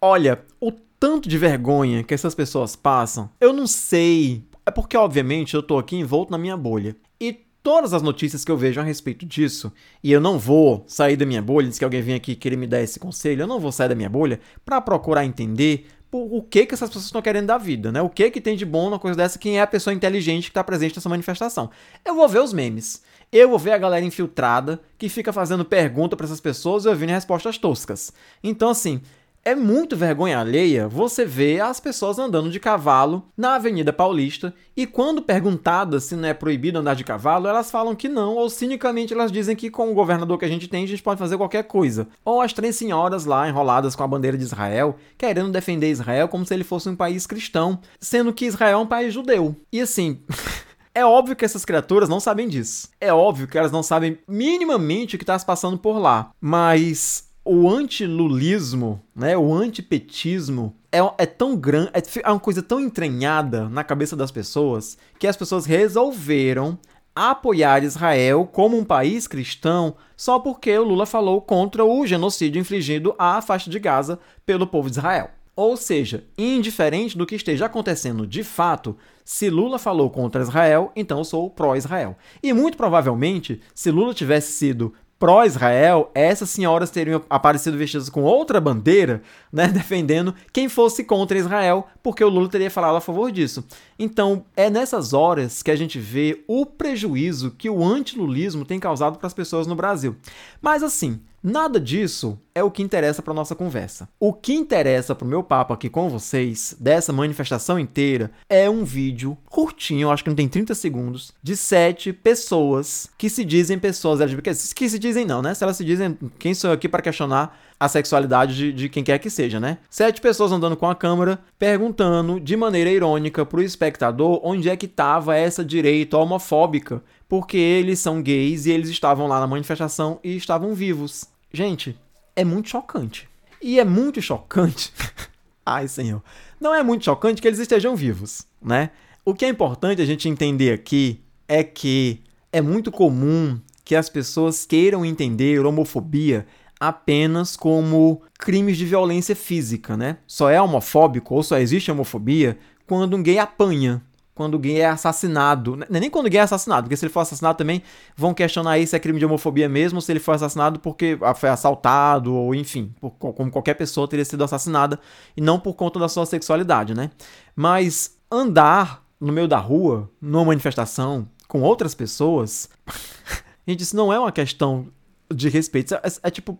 [0.00, 4.44] Olha, o tanto de vergonha que essas pessoas passam, eu não sei.
[4.64, 6.96] É porque, obviamente, eu tô aqui envolto na minha bolha.
[7.20, 11.16] E todas as notícias que eu vejo a respeito disso, e eu não vou sair
[11.16, 13.72] da minha bolha, se alguém vem aqui querer me dar esse conselho, eu não vou
[13.72, 17.58] sair da minha bolha para procurar entender o que que essas pessoas estão querendo da
[17.58, 18.00] vida, né?
[18.00, 20.50] O que que tem de bom na coisa dessa, quem é a pessoa inteligente que
[20.50, 21.68] está presente nessa manifestação.
[22.04, 23.02] Eu vou ver os memes.
[23.32, 27.10] Eu vou ver a galera infiltrada que fica fazendo pergunta para essas pessoas e ouvindo
[27.10, 28.12] respostas toscas.
[28.44, 29.00] Então, assim,
[29.46, 34.88] é muito vergonha alheia você ver as pessoas andando de cavalo na Avenida Paulista e
[34.88, 39.14] quando perguntadas se não é proibido andar de cavalo, elas falam que não, ou cinicamente
[39.14, 41.62] elas dizem que com o governador que a gente tem, a gente pode fazer qualquer
[41.62, 42.08] coisa.
[42.24, 46.44] Ou as três senhoras lá enroladas com a bandeira de Israel, querendo defender Israel como
[46.44, 49.54] se ele fosse um país cristão, sendo que Israel é um país judeu.
[49.72, 50.24] E assim,
[50.96, 52.88] É óbvio que essas criaturas não sabem disso.
[52.98, 56.30] É óbvio que elas não sabem minimamente o que está se passando por lá.
[56.40, 62.80] Mas o antilulismo, né, o antipetismo é, é tão grande, é, é uma coisa tão
[62.80, 66.76] entranhada na cabeça das pessoas que as pessoas resolveram
[67.14, 73.14] apoiar Israel como um país cristão só porque o Lula falou contra o genocídio infligido
[73.16, 75.30] à faixa de Gaza pelo povo de Israel.
[75.54, 81.18] Ou seja, indiferente do que esteja acontecendo de fato, se Lula falou contra Israel, então
[81.18, 82.14] eu sou pró-Israel.
[82.42, 88.60] E muito provavelmente, se Lula tivesse sido pró-Israel, essas senhoras teriam aparecido vestidas com outra
[88.60, 93.64] bandeira, né, defendendo quem fosse contra Israel, porque o Lula teria falado a favor disso.
[93.98, 99.18] Então, é nessas horas que a gente vê o prejuízo que o antilulismo tem causado
[99.18, 100.16] para as pessoas no Brasil.
[100.60, 104.08] Mas assim, Nada disso é o que interessa para nossa conversa.
[104.18, 108.82] O que interessa para o meu papo aqui com vocês, dessa manifestação inteira, é um
[108.82, 114.22] vídeo curtinho, acho que não tem 30 segundos, de sete pessoas que se dizem pessoas
[114.22, 114.58] LGBT.
[114.74, 115.52] Que se dizem não, né?
[115.52, 119.04] Se elas se dizem, quem sou eu aqui para questionar a sexualidade de, de, quem
[119.04, 119.76] quer que seja, né?
[119.90, 124.88] Sete pessoas andando com a câmera, perguntando de maneira irônica pro espectador onde é que
[124.88, 130.34] tava essa direita homofóbica, porque eles são gays e eles estavam lá na manifestação e
[130.34, 131.26] estavam vivos.
[131.52, 131.96] Gente,
[132.36, 133.28] é muito chocante.
[133.60, 134.92] E é muito chocante.
[135.64, 136.22] Ai, senhor.
[136.60, 138.90] Não é muito chocante que eles estejam vivos, né?
[139.24, 142.22] O que é importante a gente entender aqui é que
[142.52, 146.46] é muito comum que as pessoas queiram entender homofobia
[146.78, 150.18] apenas como crimes de violência física, né?
[150.26, 154.02] Só é homofóbico ou só existe homofobia quando um gay apanha,
[154.36, 155.78] quando gay é assassinado.
[155.90, 157.82] É nem quando gay é assassinado, porque se ele for assassinado também
[158.14, 161.48] vão questionar aí se é crime de homofobia mesmo, se ele foi assassinado porque foi
[161.48, 165.00] assaltado, ou enfim, por, como qualquer pessoa teria sido assassinada,
[165.34, 167.10] e não por conta da sua sexualidade, né?
[167.56, 172.68] Mas andar no meio da rua, numa manifestação, com outras pessoas,
[173.66, 174.88] gente, isso não é uma questão
[175.32, 176.58] de respeito, é, é, é tipo,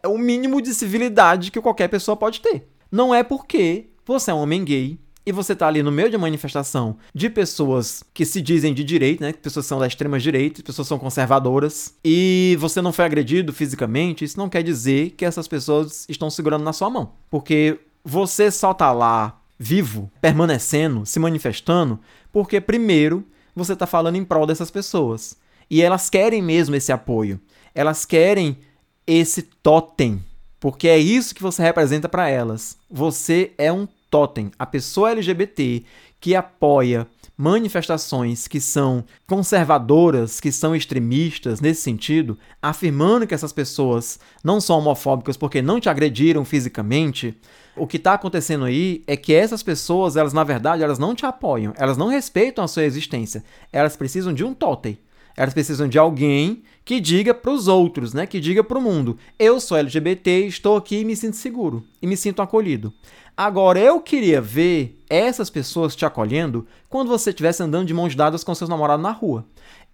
[0.00, 2.70] é o mínimo de civilidade que qualquer pessoa pode ter.
[2.88, 6.14] Não é porque você é um homem gay, e você tá ali no meio de
[6.14, 9.32] uma manifestação de pessoas que se dizem de direita, né?
[9.32, 14.38] Pessoas são da extrema direita, pessoas são conservadoras, e você não foi agredido fisicamente, isso
[14.38, 17.12] não quer dizer que essas pessoas estão segurando na sua mão.
[17.28, 21.98] Porque você só tá lá vivo, permanecendo, se manifestando,
[22.32, 25.36] porque primeiro você tá falando em prol dessas pessoas.
[25.68, 27.40] E elas querem mesmo esse apoio.
[27.74, 28.58] Elas querem
[29.04, 30.22] esse totem,
[30.60, 32.78] porque é isso que você representa para elas.
[32.88, 35.84] Você é um totem, a pessoa LGBT
[36.18, 44.18] que apoia manifestações que são conservadoras, que são extremistas nesse sentido, afirmando que essas pessoas
[44.42, 47.38] não são homofóbicas porque não te agrediram fisicamente,
[47.76, 51.26] o que está acontecendo aí é que essas pessoas, elas na verdade, elas não te
[51.26, 54.98] apoiam, elas não respeitam a sua existência, elas precisam de um totem.
[55.36, 58.26] Elas precisam de alguém que diga para os outros, né?
[58.26, 62.06] Que diga para o mundo: eu sou LGBT, estou aqui e me sinto seguro e
[62.06, 62.92] me sinto acolhido.
[63.36, 68.42] Agora, eu queria ver essas pessoas te acolhendo quando você estivesse andando de mãos dadas
[68.42, 69.44] com seus namorados na rua.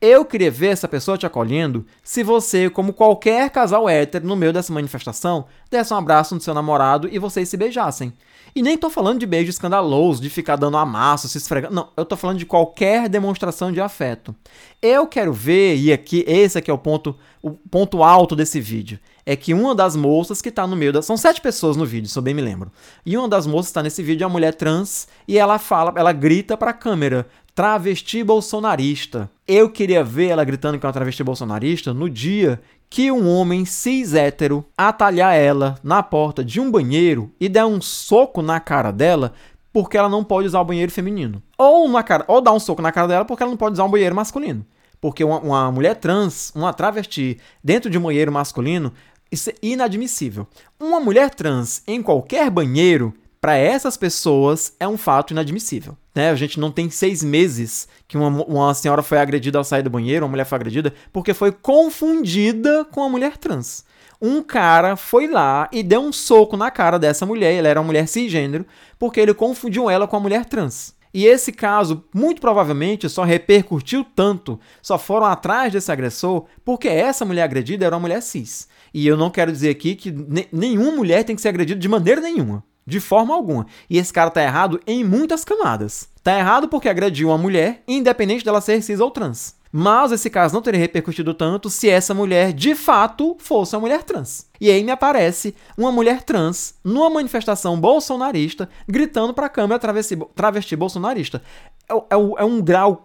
[0.01, 4.53] Eu queria ver essa pessoa te acolhendo se você, como qualquer casal hétero no meio
[4.53, 8.13] dessa manifestação, desse um abraço no seu namorado e vocês se beijassem.
[8.55, 11.75] E nem tô falando de beijo escandaloso, de ficar dando amasso, se esfregando.
[11.75, 14.35] Não, eu tô falando de qualquer demonstração de afeto.
[14.81, 18.99] Eu quero ver, e aqui, esse aqui é o ponto, o ponto alto desse vídeo
[19.25, 21.01] é que uma das moças que tá no meio da.
[21.01, 22.71] São sete pessoas no vídeo, se eu bem me lembro.
[23.07, 25.93] E uma das moças que tá nesse vídeo é uma mulher trans e ela fala,
[25.97, 29.31] ela grita pra câmera: travesti bolsonarista.
[29.47, 32.61] Eu queria ver ela gritando que é uma travesti bolsonarista no dia
[32.93, 37.81] que um homem cis hétero atalhar ela na porta de um banheiro e der um
[37.81, 39.33] soco na cara dela
[39.73, 41.43] porque ela não pode usar o banheiro feminino.
[41.57, 43.85] Ou, na cara, ou dar um soco na cara dela porque ela não pode usar
[43.85, 44.67] um banheiro masculino.
[45.01, 48.93] Porque uma, uma mulher trans, uma travesti, dentro de um banheiro masculino,
[49.31, 50.47] isso é inadmissível.
[50.79, 55.97] Uma mulher trans em qualquer banheiro, para essas pessoas, é um fato inadmissível.
[56.15, 56.31] Né?
[56.31, 59.91] A gente não tem seis meses que uma, uma senhora foi agredida ao sair do
[59.91, 63.85] banheiro, uma mulher foi agredida, porque foi confundida com a mulher trans.
[64.21, 67.87] Um cara foi lá e deu um soco na cara dessa mulher, ela era uma
[67.87, 68.67] mulher cisgênero,
[68.99, 70.95] porque ele confundiu ela com a mulher trans.
[71.15, 77.25] E esse caso, muito provavelmente, só repercutiu tanto, só foram atrás desse agressor, porque essa
[77.25, 78.67] mulher agredida era uma mulher cis.
[78.95, 80.15] E eu não quero dizer aqui que
[80.51, 82.65] nenhuma mulher tem que ser agredida de maneira nenhuma.
[82.87, 83.67] De forma alguma.
[83.89, 86.09] E esse cara tá errado em muitas camadas.
[86.23, 89.55] Tá errado porque agrediu uma mulher, independente dela ser cis ou trans.
[89.75, 94.03] Mas esse caso não teria repercutido tanto se essa mulher de fato fosse uma mulher
[94.03, 94.47] trans.
[94.61, 100.77] E aí me aparece uma mulher trans numa manifestação bolsonarista gritando pra câmera travesti, travesti
[100.77, 101.43] bolsonarista.
[101.89, 103.05] É, é, é um grau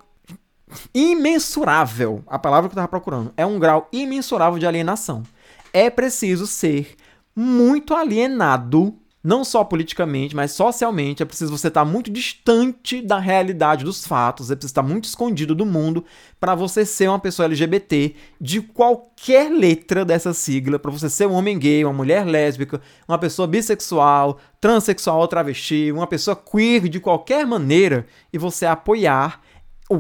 [0.93, 5.23] imensurável, a palavra que eu estava procurando, é um grau imensurável de alienação.
[5.71, 6.95] É preciso ser
[7.33, 8.93] muito alienado
[9.27, 14.49] não só politicamente, mas socialmente, é preciso você estar muito distante da realidade dos fatos,
[14.49, 16.05] é preciso estar muito escondido do mundo
[16.39, 21.33] para você ser uma pessoa LGBT de qualquer letra dessa sigla, para você ser um
[21.33, 27.01] homem gay, uma mulher lésbica, uma pessoa bissexual, transexual ou travesti, uma pessoa queer de
[27.01, 29.41] qualquer maneira e você apoiar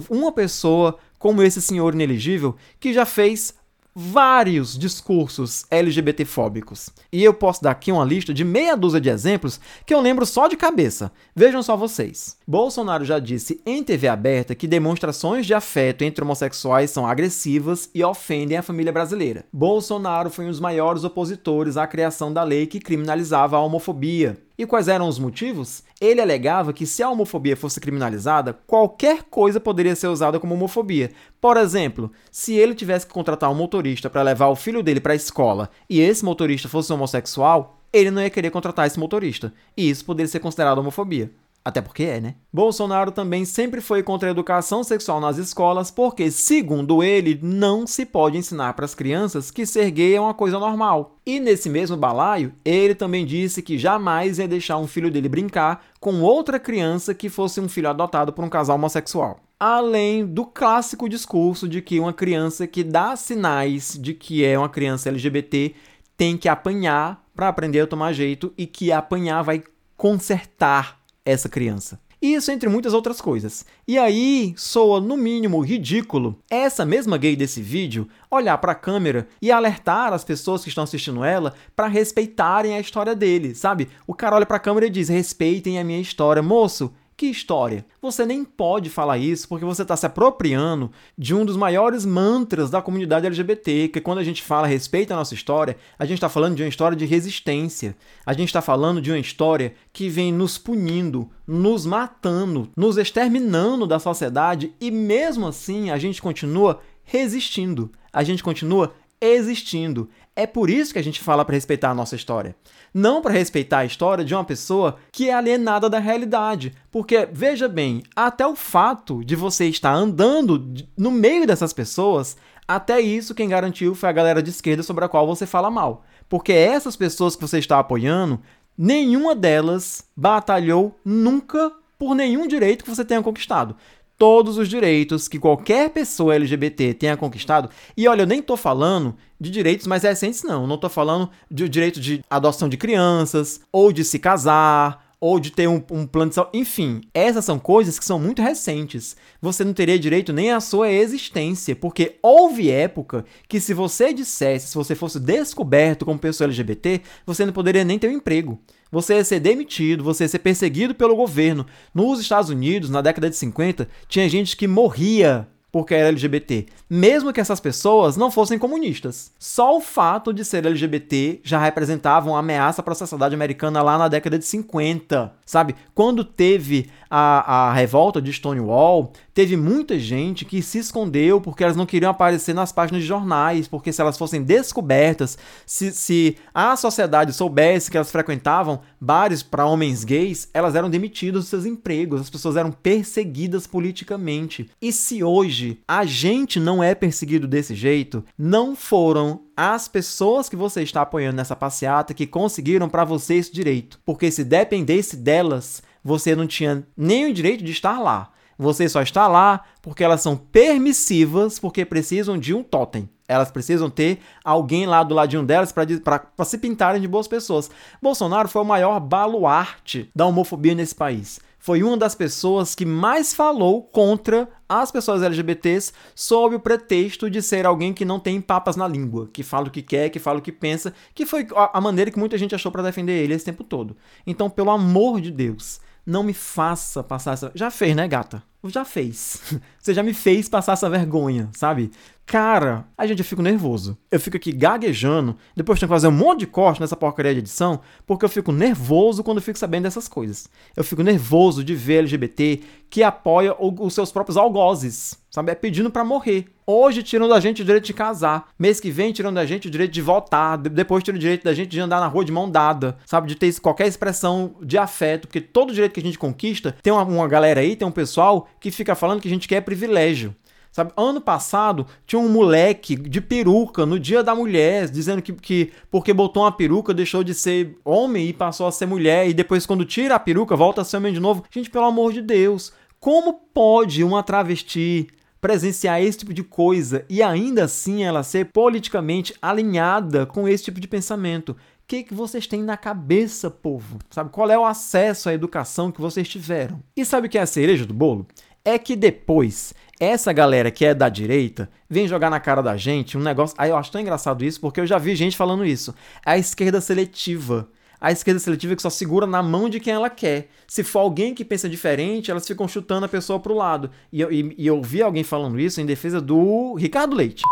[0.09, 3.53] uma pessoa como esse senhor inelegível que já fez
[3.99, 6.91] vários discursos LGBTfóbicos.
[7.11, 10.23] E eu posso dar aqui uma lista de meia dúzia de exemplos que eu lembro
[10.23, 11.11] só de cabeça.
[11.35, 12.37] Vejam só vocês.
[12.47, 18.03] Bolsonaro já disse em TV aberta que demonstrações de afeto entre homossexuais são agressivas e
[18.03, 19.45] ofendem a família brasileira.
[19.51, 24.37] Bolsonaro foi um dos maiores opositores à criação da lei que criminalizava a homofobia.
[24.57, 25.83] E quais eram os motivos?
[26.01, 31.11] Ele alegava que se a homofobia fosse criminalizada, qualquer coisa poderia ser usada como homofobia.
[31.39, 35.13] Por exemplo, se ele tivesse que contratar um motorista para levar o filho dele para
[35.13, 39.53] a escola e esse motorista fosse homossexual, ele não ia querer contratar esse motorista.
[39.75, 41.31] E isso poderia ser considerado homofobia.
[41.67, 42.35] Até porque é, né?
[42.53, 48.05] Bolsonaro também sempre foi contra a educação sexual nas escolas, porque, segundo ele, não se
[48.05, 51.17] pode ensinar para as crianças que ser gay é uma coisa normal.
[51.25, 55.85] E nesse mesmo balaio, ele também disse que jamais ia deixar um filho dele brincar
[55.99, 59.37] com outra criança que fosse um filho adotado por um casal homossexual.
[59.59, 64.69] Além do clássico discurso de que uma criança que dá sinais de que é uma
[64.69, 65.75] criança LGBT
[66.15, 69.61] tem que apanhar para aprender a tomar jeito e que apanhar vai
[69.97, 70.97] consertar
[71.29, 71.99] essa criança.
[72.21, 73.63] Isso entre muitas outras coisas.
[73.87, 79.27] E aí soa no mínimo ridículo essa mesma gay desse vídeo olhar para a câmera
[79.39, 83.87] e alertar as pessoas que estão assistindo ela para respeitarem a história dele, sabe?
[84.07, 86.91] O cara olha para a câmera e diz: "Respeitem a minha história, moço.
[87.17, 87.83] Que história?
[87.99, 92.69] Você nem pode falar isso porque você está se apropriando de um dos maiores mantras
[92.69, 96.29] da comunidade LGBT, que quando a gente fala respeito à nossa história, a gente está
[96.29, 97.97] falando de uma história de resistência.
[98.23, 103.87] A gente está falando de uma história que vem nos punindo, nos matando, nos exterminando
[103.87, 107.91] da sociedade e mesmo assim a gente continua resistindo.
[108.13, 110.07] A gente continua existindo.
[110.39, 112.55] É por isso que a gente fala para respeitar a nossa história.
[112.93, 116.75] Não para respeitar a história de uma pessoa que é alienada da realidade.
[116.91, 120.63] Porque, veja bem, até o fato de você estar andando
[120.95, 125.09] no meio dessas pessoas, até isso quem garantiu foi a galera de esquerda sobre a
[125.09, 126.05] qual você fala mal.
[126.29, 128.39] Porque essas pessoas que você está apoiando,
[128.77, 133.75] nenhuma delas batalhou nunca por nenhum direito que você tenha conquistado
[134.17, 137.69] todos os direitos que qualquer pessoa LGBT tenha conquistado.
[137.95, 140.63] E olha, eu nem tô falando de direitos mais recentes, não.
[140.63, 145.39] Eu não tô falando de direito de adoção de crianças, ou de se casar, ou
[145.39, 146.57] de ter um, um, plano de saúde.
[146.57, 149.15] Enfim, essas são coisas que são muito recentes.
[149.41, 154.67] Você não teria direito nem à sua existência, porque houve época que se você dissesse,
[154.67, 158.59] se você fosse descoberto como pessoa LGBT, você não poderia nem ter um emprego.
[158.91, 161.65] Você ia ser demitido, você ia ser perseguido pelo governo.
[161.93, 167.33] Nos Estados Unidos, na década de 50, tinha gente que morria porque era LGBT, mesmo
[167.33, 169.31] que essas pessoas não fossem comunistas.
[169.37, 173.97] Só o fato de ser LGBT já representava uma ameaça para a sociedade americana lá
[173.97, 175.75] na década de 50, sabe?
[175.93, 181.75] Quando teve a, a revolta de Stonewall, teve muita gente que se escondeu porque elas
[181.75, 186.75] não queriam aparecer nas páginas de jornais, porque se elas fossem descobertas, se, se a
[186.75, 192.21] sociedade soubesse que elas frequentavam bares para homens gays, elas eram demitidas dos seus empregos,
[192.21, 194.69] as pessoas eram perseguidas politicamente.
[194.81, 200.55] E se hoje a gente não é perseguido desse jeito, não foram as pessoas que
[200.55, 203.99] você está apoiando nessa passeata que conseguiram para você esse direito.
[204.05, 208.31] Porque se dependesse delas, você não tinha nem o direito de estar lá.
[208.57, 213.09] Você só está lá porque elas são permissivas, porque precisam de um totem.
[213.27, 217.69] Elas precisam ter alguém lá do ladinho delas para se pintarem de boas pessoas.
[218.01, 221.41] Bolsonaro foi o maior baluarte da homofobia nesse país.
[221.59, 227.41] Foi uma das pessoas que mais falou contra as pessoas LGBTs sob o pretexto de
[227.41, 230.39] ser alguém que não tem papas na língua, que fala o que quer, que fala
[230.39, 233.43] o que pensa, que foi a maneira que muita gente achou para defender ele esse
[233.43, 233.97] tempo todo.
[234.25, 237.51] Então, pelo amor de Deus, não me faça passar essa.
[237.53, 238.41] Já fez, né, gata?
[238.65, 239.41] Já fez.
[239.79, 241.91] Você já me fez passar essa vergonha, sabe?
[242.27, 243.97] Cara, a gente eu fico nervoso.
[244.11, 247.39] Eu fico aqui gaguejando, depois tenho que fazer um monte de corte nessa porcaria de
[247.39, 250.49] edição, porque eu fico nervoso quando eu fico sabendo dessas coisas.
[250.75, 255.53] Eu fico nervoso de ver LGBT que apoia os seus próprios algozes, sabe?
[255.53, 256.47] É pedindo para morrer.
[256.65, 258.49] Hoje tiram da gente o direito de casar.
[258.59, 260.57] Mês que vem tiram da gente o direito de votar.
[260.57, 263.29] Depois tiram o direito da gente de andar na rua de mão dada, sabe?
[263.29, 265.29] De ter qualquer expressão de afeto.
[265.29, 268.46] Porque todo direito que a gente conquista, tem uma, uma galera aí, tem um pessoal
[268.59, 270.35] que fica falando que a gente quer privilégio.
[270.71, 275.71] Sabe, ano passado tinha um moleque de peruca no dia da mulher, dizendo que, que
[275.89, 279.65] porque botou uma peruca deixou de ser homem e passou a ser mulher, e depois,
[279.65, 281.43] quando tira a peruca, volta a ser homem de novo.
[281.49, 285.07] Gente, pelo amor de Deus, como pode uma travesti
[285.41, 290.79] presenciar esse tipo de coisa e ainda assim ela ser politicamente alinhada com esse tipo
[290.79, 291.55] de pensamento?
[291.87, 293.99] Que, que vocês têm na cabeça, povo?
[294.09, 296.83] Sabe qual é o acesso à educação que vocês tiveram?
[296.97, 298.27] E sabe o que é a cereja do bolo?
[298.65, 303.17] É que depois essa galera que é da direita vem jogar na cara da gente
[303.17, 303.55] um negócio.
[303.57, 305.95] Aí eu acho tão engraçado isso, porque eu já vi gente falando isso.
[306.25, 307.69] A esquerda seletiva.
[308.01, 310.49] A esquerda seletiva que só segura na mão de quem ela quer.
[310.67, 313.89] Se for alguém que pensa diferente, elas ficam chutando a pessoa pro lado.
[314.11, 317.43] E eu, e, e eu vi alguém falando isso em defesa do Ricardo Leite.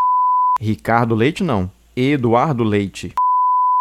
[0.59, 1.71] Ricardo Leite não.
[1.95, 3.13] Eduardo Leite.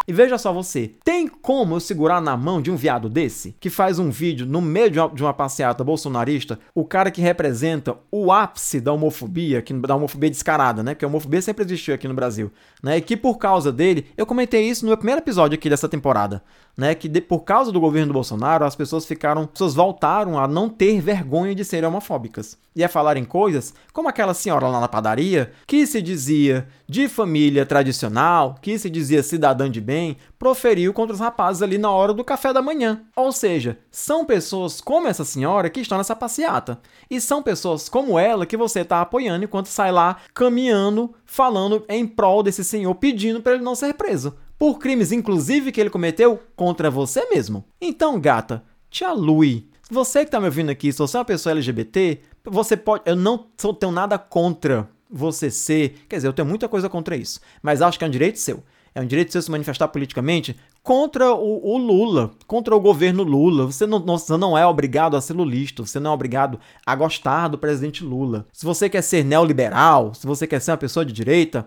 [0.07, 3.71] E veja só você, tem como eu segurar na mão de um viado desse, que
[3.71, 7.97] faz um vídeo no meio de uma, de uma passeata bolsonarista, o cara que representa
[8.11, 10.95] o ápice da homofobia, que, da homofobia descarada, né?
[10.95, 12.53] Porque a homofobia sempre existiu aqui no Brasil,
[12.83, 12.99] né?
[12.99, 16.43] E que por causa dele, eu comentei isso no meu primeiro episódio aqui dessa temporada,
[16.77, 16.95] né?
[16.95, 20.47] Que de, por causa do governo do Bolsonaro, as pessoas ficaram, as pessoas voltaram a
[20.47, 24.81] não ter vergonha de serem homofóbicas e a falar em coisas como aquela senhora lá
[24.81, 30.93] na padaria que se dizia de família tradicional, que se dizia cidadã de bem, proferiu
[30.93, 33.03] contra os rapazes ali na hora do café da manhã.
[33.17, 36.79] Ou seja, são pessoas como essa senhora que estão nessa passeata.
[37.11, 42.07] E são pessoas como ela que você está apoiando enquanto sai lá caminhando, falando em
[42.07, 46.41] prol desse senhor, pedindo para ele não ser preso por crimes inclusive que ele cometeu
[46.57, 47.65] contra você mesmo.
[47.81, 49.69] Então, gata, te alui.
[49.91, 53.03] Você que tá me ouvindo aqui, se você é uma pessoa LGBT, você pode.
[53.05, 53.37] Eu não
[53.79, 56.05] tenho nada contra você ser.
[56.09, 57.41] Quer dizer, eu tenho muita coisa contra isso.
[57.63, 58.63] Mas acho que é um direito seu.
[58.95, 63.67] É um direito seu se manifestar politicamente contra o, o Lula, contra o governo Lula.
[63.67, 67.49] Você não, você não é obrigado a ser lulista, você não é obrigado a gostar
[67.49, 68.47] do presidente Lula.
[68.53, 71.67] Se você quer ser neoliberal, se você quer ser uma pessoa de direita,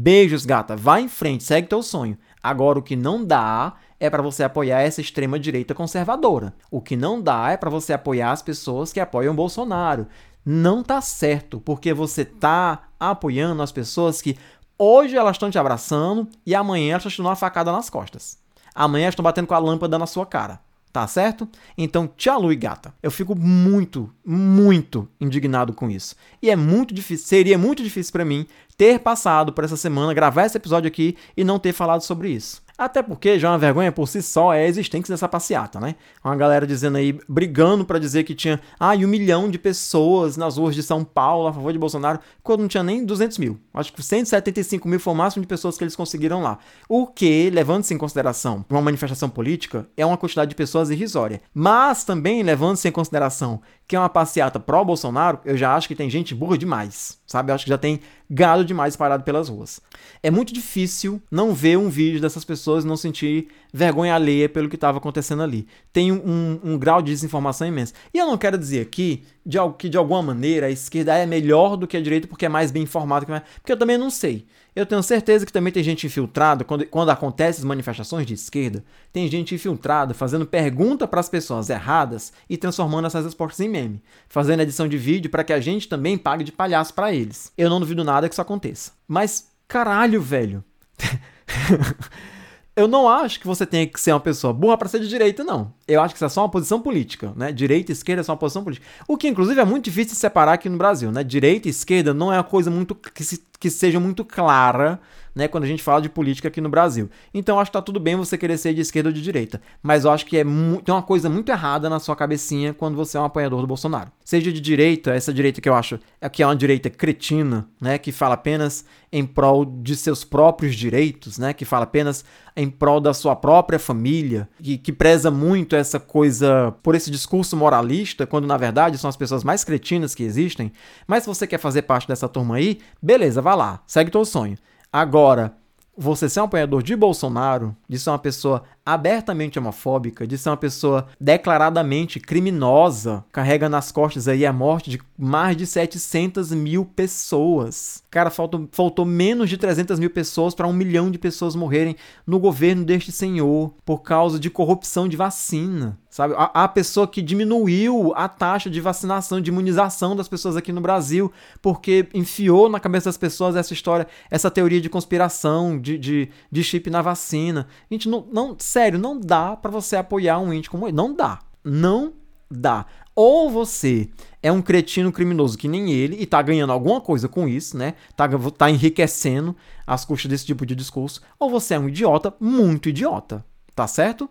[0.00, 0.76] Beijos, gata.
[0.76, 2.16] Vai em frente, segue teu sonho.
[2.40, 6.54] Agora, o que não dá é para você apoiar essa extrema direita conservadora.
[6.70, 10.06] O que não dá é para você apoiar as pessoas que apoiam Bolsonaro.
[10.50, 14.34] Não tá certo, porque você tá apoiando as pessoas que
[14.78, 18.38] hoje elas estão te abraçando e amanhã elas estão dando uma facada nas costas.
[18.74, 20.58] Amanhã elas estão batendo com a lâmpada na sua cara.
[20.90, 21.46] Tá certo?
[21.76, 22.94] Então, tchau, gata.
[23.02, 26.16] Eu fico muito, muito indignado com isso.
[26.40, 30.46] E é muito difícil, seria muito difícil para mim ter passado por essa semana, gravar
[30.46, 32.62] esse episódio aqui e não ter falado sobre isso.
[32.78, 35.96] Até porque já é uma vergonha por si só é a existência dessa passeata, né?
[36.24, 40.56] Uma galera dizendo aí, brigando para dizer que tinha ah, um milhão de pessoas nas
[40.56, 43.58] ruas de São Paulo a favor de Bolsonaro, quando não tinha nem 200 mil.
[43.74, 46.58] Acho que 175 mil foi o máximo de pessoas que eles conseguiram lá.
[46.88, 51.40] O que, levando-se em consideração uma manifestação política, é uma quantidade de pessoas irrisória.
[51.52, 56.10] Mas também, levando-se em consideração que é uma passeata pró-Bolsonaro, eu já acho que tem
[56.10, 57.50] gente burra demais, sabe?
[57.50, 59.80] Eu acho que já tem gado demais parado pelas ruas.
[60.22, 64.68] É muito difícil não ver um vídeo dessas pessoas e não sentir vergonha alheia pelo
[64.68, 65.66] que estava acontecendo ali.
[65.92, 67.92] Tem um, um, grau de desinformação imenso.
[68.12, 71.76] E eu não quero dizer aqui de, que, de alguma maneira, a esquerda é melhor
[71.76, 74.46] do que a direita porque é mais bem informada, porque eu também não sei.
[74.74, 78.84] Eu tenho certeza que também tem gente infiltrada, quando, quando acontecem as manifestações de esquerda,
[79.12, 84.02] tem gente infiltrada fazendo pergunta para as pessoas erradas e transformando essas respostas em meme,
[84.28, 87.52] fazendo edição de vídeo para que a gente também pague de palhaço para eles.
[87.58, 88.92] Eu não duvido nada que isso aconteça.
[89.08, 90.62] Mas, caralho, velho.
[92.78, 95.42] eu não acho que você tenha que ser uma pessoa burra para ser de direita,
[95.42, 95.72] não.
[95.86, 97.50] Eu acho que isso é só uma posição política, né?
[97.50, 98.86] Direita e esquerda é só uma posição política.
[99.08, 101.24] O que, inclusive, é muito difícil de separar aqui no Brasil, né?
[101.24, 105.00] Direita e esquerda não é uma coisa muito que, se, que seja muito clara
[105.38, 107.08] né, quando a gente fala de política aqui no Brasil.
[107.32, 110.04] Então acho que tá tudo bem você querer ser de esquerda ou de direita, mas
[110.04, 113.20] eu acho que é tem uma coisa muito errada na sua cabecinha quando você é
[113.20, 114.10] um apoiador do Bolsonaro.
[114.24, 117.98] Seja de direita, essa direita que eu acho é que é uma direita cretina, né,
[117.98, 122.24] que fala apenas em prol de seus próprios direitos, né, que fala apenas
[122.56, 127.56] em prol da sua própria família, que, que preza muito essa coisa por esse discurso
[127.56, 130.72] moralista, quando na verdade são as pessoas mais cretinas que existem.
[131.06, 134.58] Mas se você quer fazer parte dessa turma aí, beleza, vá lá, segue teu sonho.
[134.92, 135.54] Agora,
[135.96, 138.62] você ser um apoiador de Bolsonaro, de ser uma pessoa
[138.92, 144.98] abertamente homofóbica, de ser uma pessoa declaradamente criminosa, carrega nas costas aí a morte de
[145.18, 148.02] mais de 700 mil pessoas.
[148.10, 152.38] Cara, faltou, faltou menos de 300 mil pessoas para um milhão de pessoas morrerem no
[152.38, 155.98] governo deste senhor por causa de corrupção de vacina.
[156.08, 156.34] Sabe?
[156.36, 160.80] A, a, pessoa que diminuiu a taxa de vacinação, de imunização das pessoas aqui no
[160.80, 161.30] Brasil,
[161.60, 166.64] porque enfiou na cabeça das pessoas essa história, essa teoria de conspiração, de, de, de
[166.64, 167.68] chip na vacina.
[167.90, 170.96] Gente, não, não sério, não dá para você apoiar um índio como ele.
[170.96, 171.40] Não dá.
[171.64, 172.12] Não
[172.48, 172.86] dá.
[173.12, 174.08] Ou você
[174.40, 177.94] é um cretino criminoso que nem ele e tá ganhando alguma coisa com isso, né?
[178.14, 181.20] Tá, tá enriquecendo as custas desse tipo de discurso.
[181.40, 183.44] Ou você é um idiota, muito idiota.
[183.74, 184.30] Tá certo?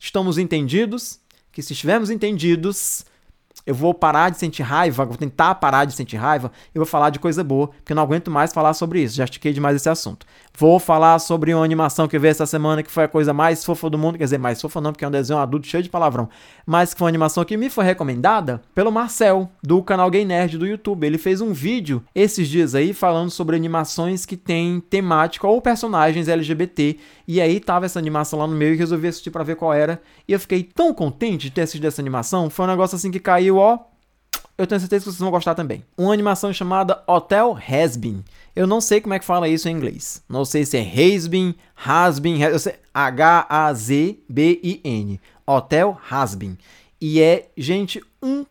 [0.00, 1.20] Estamos entendidos?
[1.52, 3.04] Que se estivermos entendidos,
[3.66, 7.10] eu vou parar de sentir raiva, vou tentar parar de sentir raiva e vou falar
[7.10, 9.88] de coisa boa, porque eu não aguento mais falar sobre isso, já estiquei demais esse
[9.88, 10.26] assunto.
[10.56, 13.90] Vou falar sobre uma animação que vi essa semana que foi a coisa mais fofa
[13.90, 16.28] do mundo, quer dizer, mais fofa não, porque é um desenho adulto cheio de palavrão,
[16.64, 20.56] mas que foi uma animação que me foi recomendada pelo Marcel, do canal Gay Nerd
[20.56, 21.04] do YouTube.
[21.04, 26.28] Ele fez um vídeo esses dias aí falando sobre animações que têm temática ou personagens
[26.28, 29.72] LGBT, e aí tava essa animação lá no meio e resolvi assistir para ver qual
[29.72, 33.10] era, e eu fiquei tão contente de ter assistido essa animação, foi um negócio assim
[33.10, 33.80] que caiu, ó,
[34.56, 35.84] eu tenho certeza que vocês vão gostar também.
[35.98, 38.22] Uma animação chamada Hotel Hasbin.
[38.54, 40.22] Eu não sei como é que fala isso em inglês.
[40.28, 42.38] Não sei se é Hasbin, Hasbin,
[42.94, 44.30] H-A-Z-B-I-N.
[45.46, 46.56] Hotel Hasbin.
[47.00, 48.46] E é, gente, um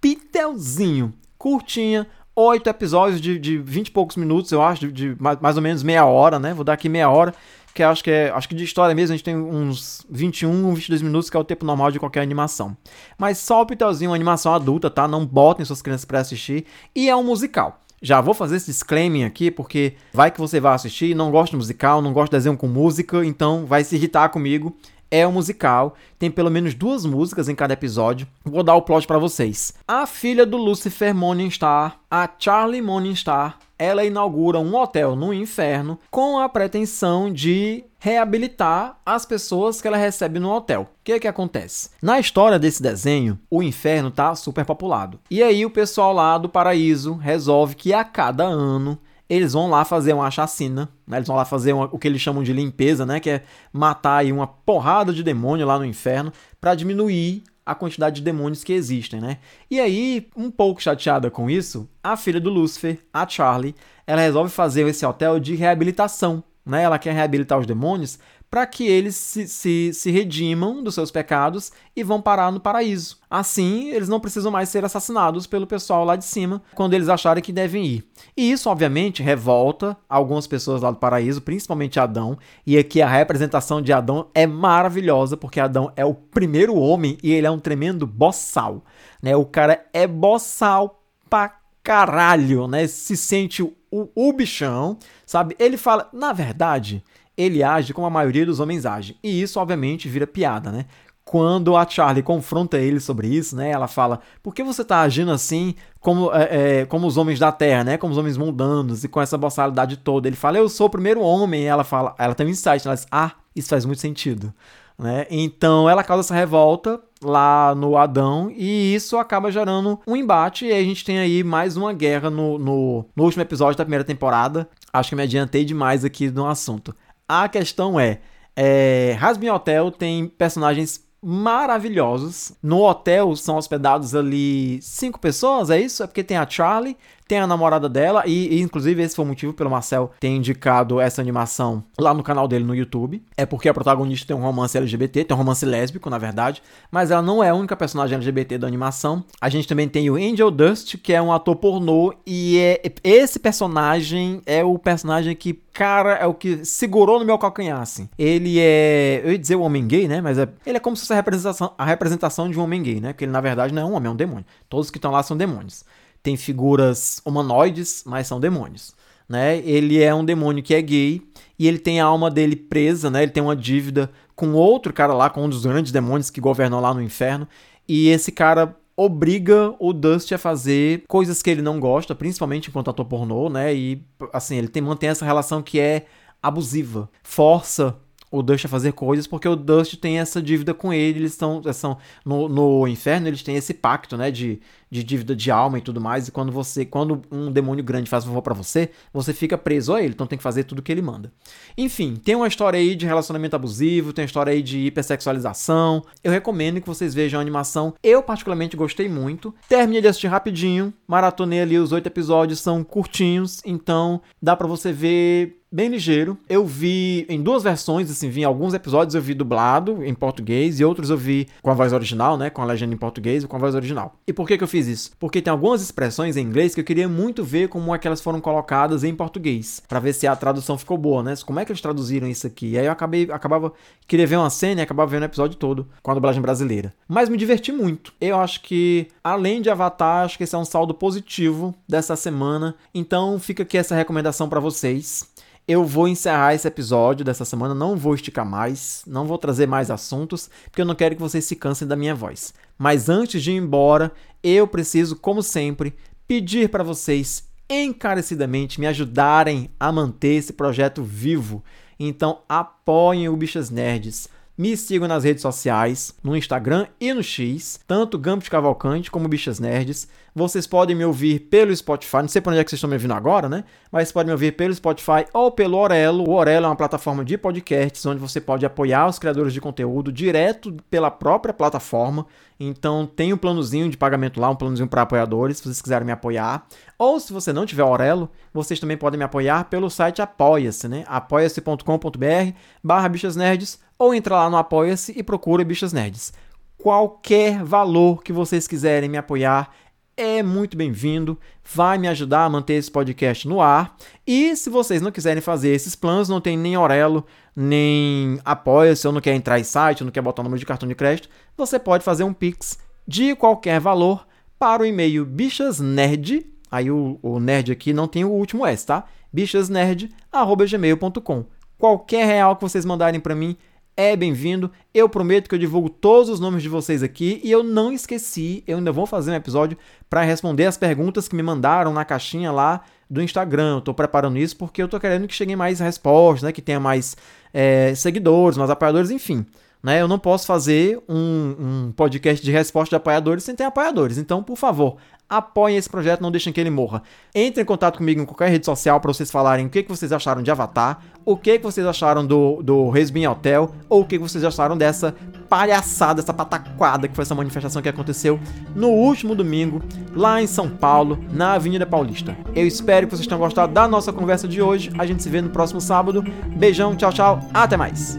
[0.00, 1.14] pitelzinho.
[1.38, 5.62] Curtinha, oito episódios de, de 20 e poucos minutos, eu acho, de, de mais, ou
[5.62, 6.52] menos meia hora, né?
[6.52, 7.32] Vou dar aqui meia hora
[7.76, 11.02] que acho que é, acho que de história mesmo a gente tem uns 21, 22
[11.02, 12.74] minutos, que é o tempo normal de qualquer animação.
[13.18, 15.06] Mas só o Pitelzinho, uma animação adulta, tá?
[15.06, 16.64] Não botem suas crianças para assistir.
[16.94, 17.82] E é um musical.
[18.02, 21.56] Já vou fazer esse disclaimer aqui, porque vai que você vai assistir, não gosta de
[21.56, 24.76] musical, não gosta de desenho com música, então vai se irritar comigo.
[25.10, 28.26] É um musical, tem pelo menos duas músicas em cada episódio.
[28.44, 29.72] Vou dar o plot para vocês.
[29.86, 36.38] A filha do Lucifer Morningstar, a Charlie Morningstar, ela inaugura um hotel no inferno com
[36.38, 40.82] a pretensão de reabilitar as pessoas que ela recebe no hotel.
[40.82, 41.90] O que é que acontece?
[42.00, 45.20] Na história desse desenho, o inferno tá super populado.
[45.30, 48.98] E aí o pessoal lá do paraíso resolve que a cada ano
[49.28, 51.18] eles vão lá fazer uma chacina, né?
[51.18, 53.18] Eles vão lá fazer uma, o que eles chamam de limpeza, né?
[53.20, 58.16] Que é matar aí uma porrada de demônio lá no inferno para diminuir a quantidade
[58.16, 59.38] de demônios que existem, né?
[59.68, 63.74] E aí, um pouco chateada com isso, a filha do Lúcifer, a Charlie,
[64.06, 66.84] ela resolve fazer esse hotel de reabilitação, né?
[66.84, 68.20] Ela quer reabilitar os demônios
[68.56, 73.18] para que eles se, se, se redimam dos seus pecados e vão parar no paraíso.
[73.28, 77.42] Assim, eles não precisam mais ser assassinados pelo pessoal lá de cima quando eles acharem
[77.42, 78.10] que devem ir.
[78.34, 82.38] E isso, obviamente, revolta algumas pessoas lá do paraíso, principalmente Adão.
[82.66, 87.34] E aqui a representação de Adão é maravilhosa, porque Adão é o primeiro homem e
[87.34, 88.82] ele é um tremendo boçal.
[89.22, 89.36] Né?
[89.36, 92.86] O cara é boçal pra caralho, né?
[92.86, 95.54] Se sente o, o bichão, sabe?
[95.58, 97.04] Ele fala, na verdade,
[97.36, 99.16] ele age como a maioria dos homens age.
[99.22, 100.86] E isso, obviamente, vira piada, né?
[101.24, 103.70] Quando a Charlie confronta ele sobre isso, né?
[103.70, 107.50] Ela fala: por que você tá agindo assim como, é, é, como os homens da
[107.50, 107.98] Terra, né?
[107.98, 110.28] Como os homens mundanos e com essa boçalidade toda?
[110.28, 111.64] Ele fala: eu sou o primeiro homem.
[111.64, 112.86] E ela fala: ela tem um insight.
[112.86, 114.54] Ela diz: ah, isso faz muito sentido.
[114.98, 115.26] Né?
[115.28, 120.72] Então ela causa essa revolta lá no Adão e isso acaba gerando um embate e
[120.72, 124.66] a gente tem aí mais uma guerra no, no, no último episódio da primeira temporada.
[124.90, 126.94] Acho que me adiantei demais aqui no assunto.
[127.28, 128.20] A questão é,
[128.54, 129.18] é
[129.52, 132.52] Hotel tem personagens maravilhosos.
[132.62, 136.02] No hotel são hospedados ali cinco pessoas, é isso?
[136.02, 136.96] É porque tem a Charlie,
[137.26, 141.00] tem a namorada dela, e, e, inclusive esse foi o motivo pelo Marcel ter indicado
[141.00, 143.22] essa animação lá no canal dele no YouTube.
[143.36, 147.10] É porque a protagonista tem um romance LGBT, tem um romance lésbico, na verdade, mas
[147.10, 149.24] ela não é a única personagem LGBT da animação.
[149.40, 153.38] A gente também tem o Angel Dust, que é um ator pornô, e é, esse
[153.38, 158.08] personagem é o personagem que, cara, é o que segurou no meu calcanhar, assim.
[158.16, 161.02] Ele é, eu ia dizer o homem gay, né, mas é, ele é como se
[161.02, 163.82] fosse a representação, a representação de um homem gay, né, porque ele na verdade não
[163.82, 164.44] é um homem, é um demônio.
[164.68, 165.84] Todos que estão lá são demônios
[166.26, 168.92] tem figuras humanoides, mas são demônios.
[169.28, 169.58] Né?
[169.58, 171.22] Ele é um demônio que é gay
[171.56, 173.22] e ele tem a alma dele presa, né?
[173.22, 176.80] Ele tem uma dívida com outro cara lá, com um dos grandes demônios que governam
[176.80, 177.46] lá no inferno.
[177.88, 182.90] E esse cara obriga o Dust a fazer coisas que ele não gosta, principalmente enquanto
[182.90, 183.72] ator pornô, né?
[183.72, 184.02] E
[184.32, 186.06] assim, ele tem, mantém essa relação que é
[186.42, 187.08] abusiva.
[187.22, 187.96] Força
[188.30, 191.62] o Dust a fazer coisas, porque o Dust tem essa dívida com ele, eles estão,
[191.72, 194.60] são no, no inferno, eles têm esse pacto, né, de,
[194.90, 198.24] de dívida de alma e tudo mais, e quando você, quando um demônio grande faz
[198.24, 201.02] favor para você, você fica preso a ele, então tem que fazer tudo que ele
[201.02, 201.32] manda.
[201.76, 206.04] Enfim, tem uma história aí de relacionamento abusivo, tem uma história aí de hipersexualização.
[206.22, 207.94] Eu recomendo que vocês vejam a animação.
[208.02, 209.54] Eu particularmente gostei muito.
[209.68, 214.92] Terminei de assistir rapidinho, maratonei ali os oito episódios, são curtinhos, então dá para você
[214.92, 216.38] ver bem ligeiro.
[216.48, 220.80] Eu vi em duas versões, assim, vi em alguns episódios eu vi dublado em português
[220.80, 223.46] e outros eu vi com a voz original, né, com a legenda em português e
[223.46, 224.14] com a voz original.
[224.26, 225.10] E por que que eu fiz isso?
[225.20, 228.22] Porque tem algumas expressões em inglês que eu queria muito ver como é que elas
[228.22, 231.34] foram colocadas em português, para ver se a tradução ficou boa, né?
[231.44, 232.70] Como é que eles traduziram isso aqui?
[232.70, 233.70] E aí eu acabei acabava
[234.06, 236.94] queria ver uma cena e acabava vendo o episódio todo com a dublagem brasileira.
[237.06, 238.14] Mas me diverti muito.
[238.18, 242.74] Eu acho que além de Avatar, acho que esse é um saldo positivo dessa semana.
[242.94, 245.35] Então fica aqui essa recomendação para vocês.
[245.68, 249.90] Eu vou encerrar esse episódio dessa semana, não vou esticar mais, não vou trazer mais
[249.90, 252.54] assuntos, porque eu não quero que vocês se cansem da minha voz.
[252.78, 254.12] Mas antes de ir embora,
[254.44, 255.96] eu preciso, como sempre,
[256.28, 261.64] pedir para vocês encarecidamente me ajudarem a manter esse projeto vivo.
[261.98, 264.28] Então apoiem o Bichas Nerds.
[264.58, 269.60] Me sigam nas redes sociais, no Instagram e no X, tanto Gambit Cavalcante como Bichas
[269.60, 270.08] Nerds.
[270.34, 272.96] Vocês podem me ouvir pelo Spotify, não sei por onde é que vocês estão me
[272.96, 273.64] ouvindo agora, né?
[273.92, 276.24] Mas podem me ouvir pelo Spotify ou pelo Orelo.
[276.26, 280.10] O Orelo é uma plataforma de podcasts onde você pode apoiar os criadores de conteúdo
[280.10, 282.26] direto pela própria plataforma.
[282.58, 286.12] Então tem um planozinho de pagamento lá, um planozinho para apoiadores, se vocês quiserem me
[286.12, 286.66] apoiar.
[286.98, 291.04] Ou se você não tiver Aurelo, vocês também podem me apoiar pelo site Apoia-se, né?
[291.06, 296.32] apoia-se.com.br barra Bichas Nerds ou entra lá no Apoia-se e procura Bichas Nerds.
[296.76, 299.72] Qualquer valor que vocês quiserem me apoiar
[300.16, 303.94] é muito bem-vindo, vai me ajudar a manter esse podcast no ar.
[304.26, 309.12] E se vocês não quiserem fazer esses planos, não tem nem Aurelo, nem Apoia-se, ou
[309.12, 311.28] não quer entrar em site, ou não quer botar o número de cartão de crédito,
[311.56, 314.26] você pode fazer um Pix de qualquer valor
[314.58, 319.04] para o e-mail bichasnerd, aí o, o nerd aqui não tem o último S, tá?
[319.30, 321.44] bichasnerd.gmail.com
[321.78, 323.54] Qualquer real que vocês mandarem para mim
[323.96, 324.70] é bem-vindo.
[324.92, 328.62] Eu prometo que eu divulgo todos os nomes de vocês aqui e eu não esqueci,
[328.66, 329.78] eu ainda vou fazer um episódio
[330.10, 333.76] para responder as perguntas que me mandaram na caixinha lá do Instagram.
[333.76, 336.52] Eu tô preparando isso porque eu tô querendo que cheguem mais respostas, né?
[336.52, 337.16] Que tenha mais
[337.54, 339.46] é, seguidores, mais apoiadores, enfim.
[339.82, 340.00] Né?
[340.02, 344.18] Eu não posso fazer um, um podcast de resposta de apoiadores sem ter apoiadores.
[344.18, 344.96] Então, por favor,
[345.28, 347.02] apoiem esse projeto, não deixem que ele morra.
[347.34, 350.12] Entre em contato comigo em qualquer rede social para vocês falarem o que, que vocês
[350.12, 354.16] acharam de Avatar, o que, que vocês acharam do, do Resbin Hotel, ou o que,
[354.16, 355.14] que vocês acharam dessa
[355.48, 358.38] palhaçada, essa pataquada que foi essa manifestação que aconteceu
[358.74, 359.82] no último domingo,
[360.14, 362.36] lá em São Paulo, na Avenida Paulista.
[362.54, 364.90] Eu espero que vocês tenham gostado da nossa conversa de hoje.
[364.98, 366.22] A gente se vê no próximo sábado.
[366.56, 368.18] Beijão, tchau, tchau, até mais!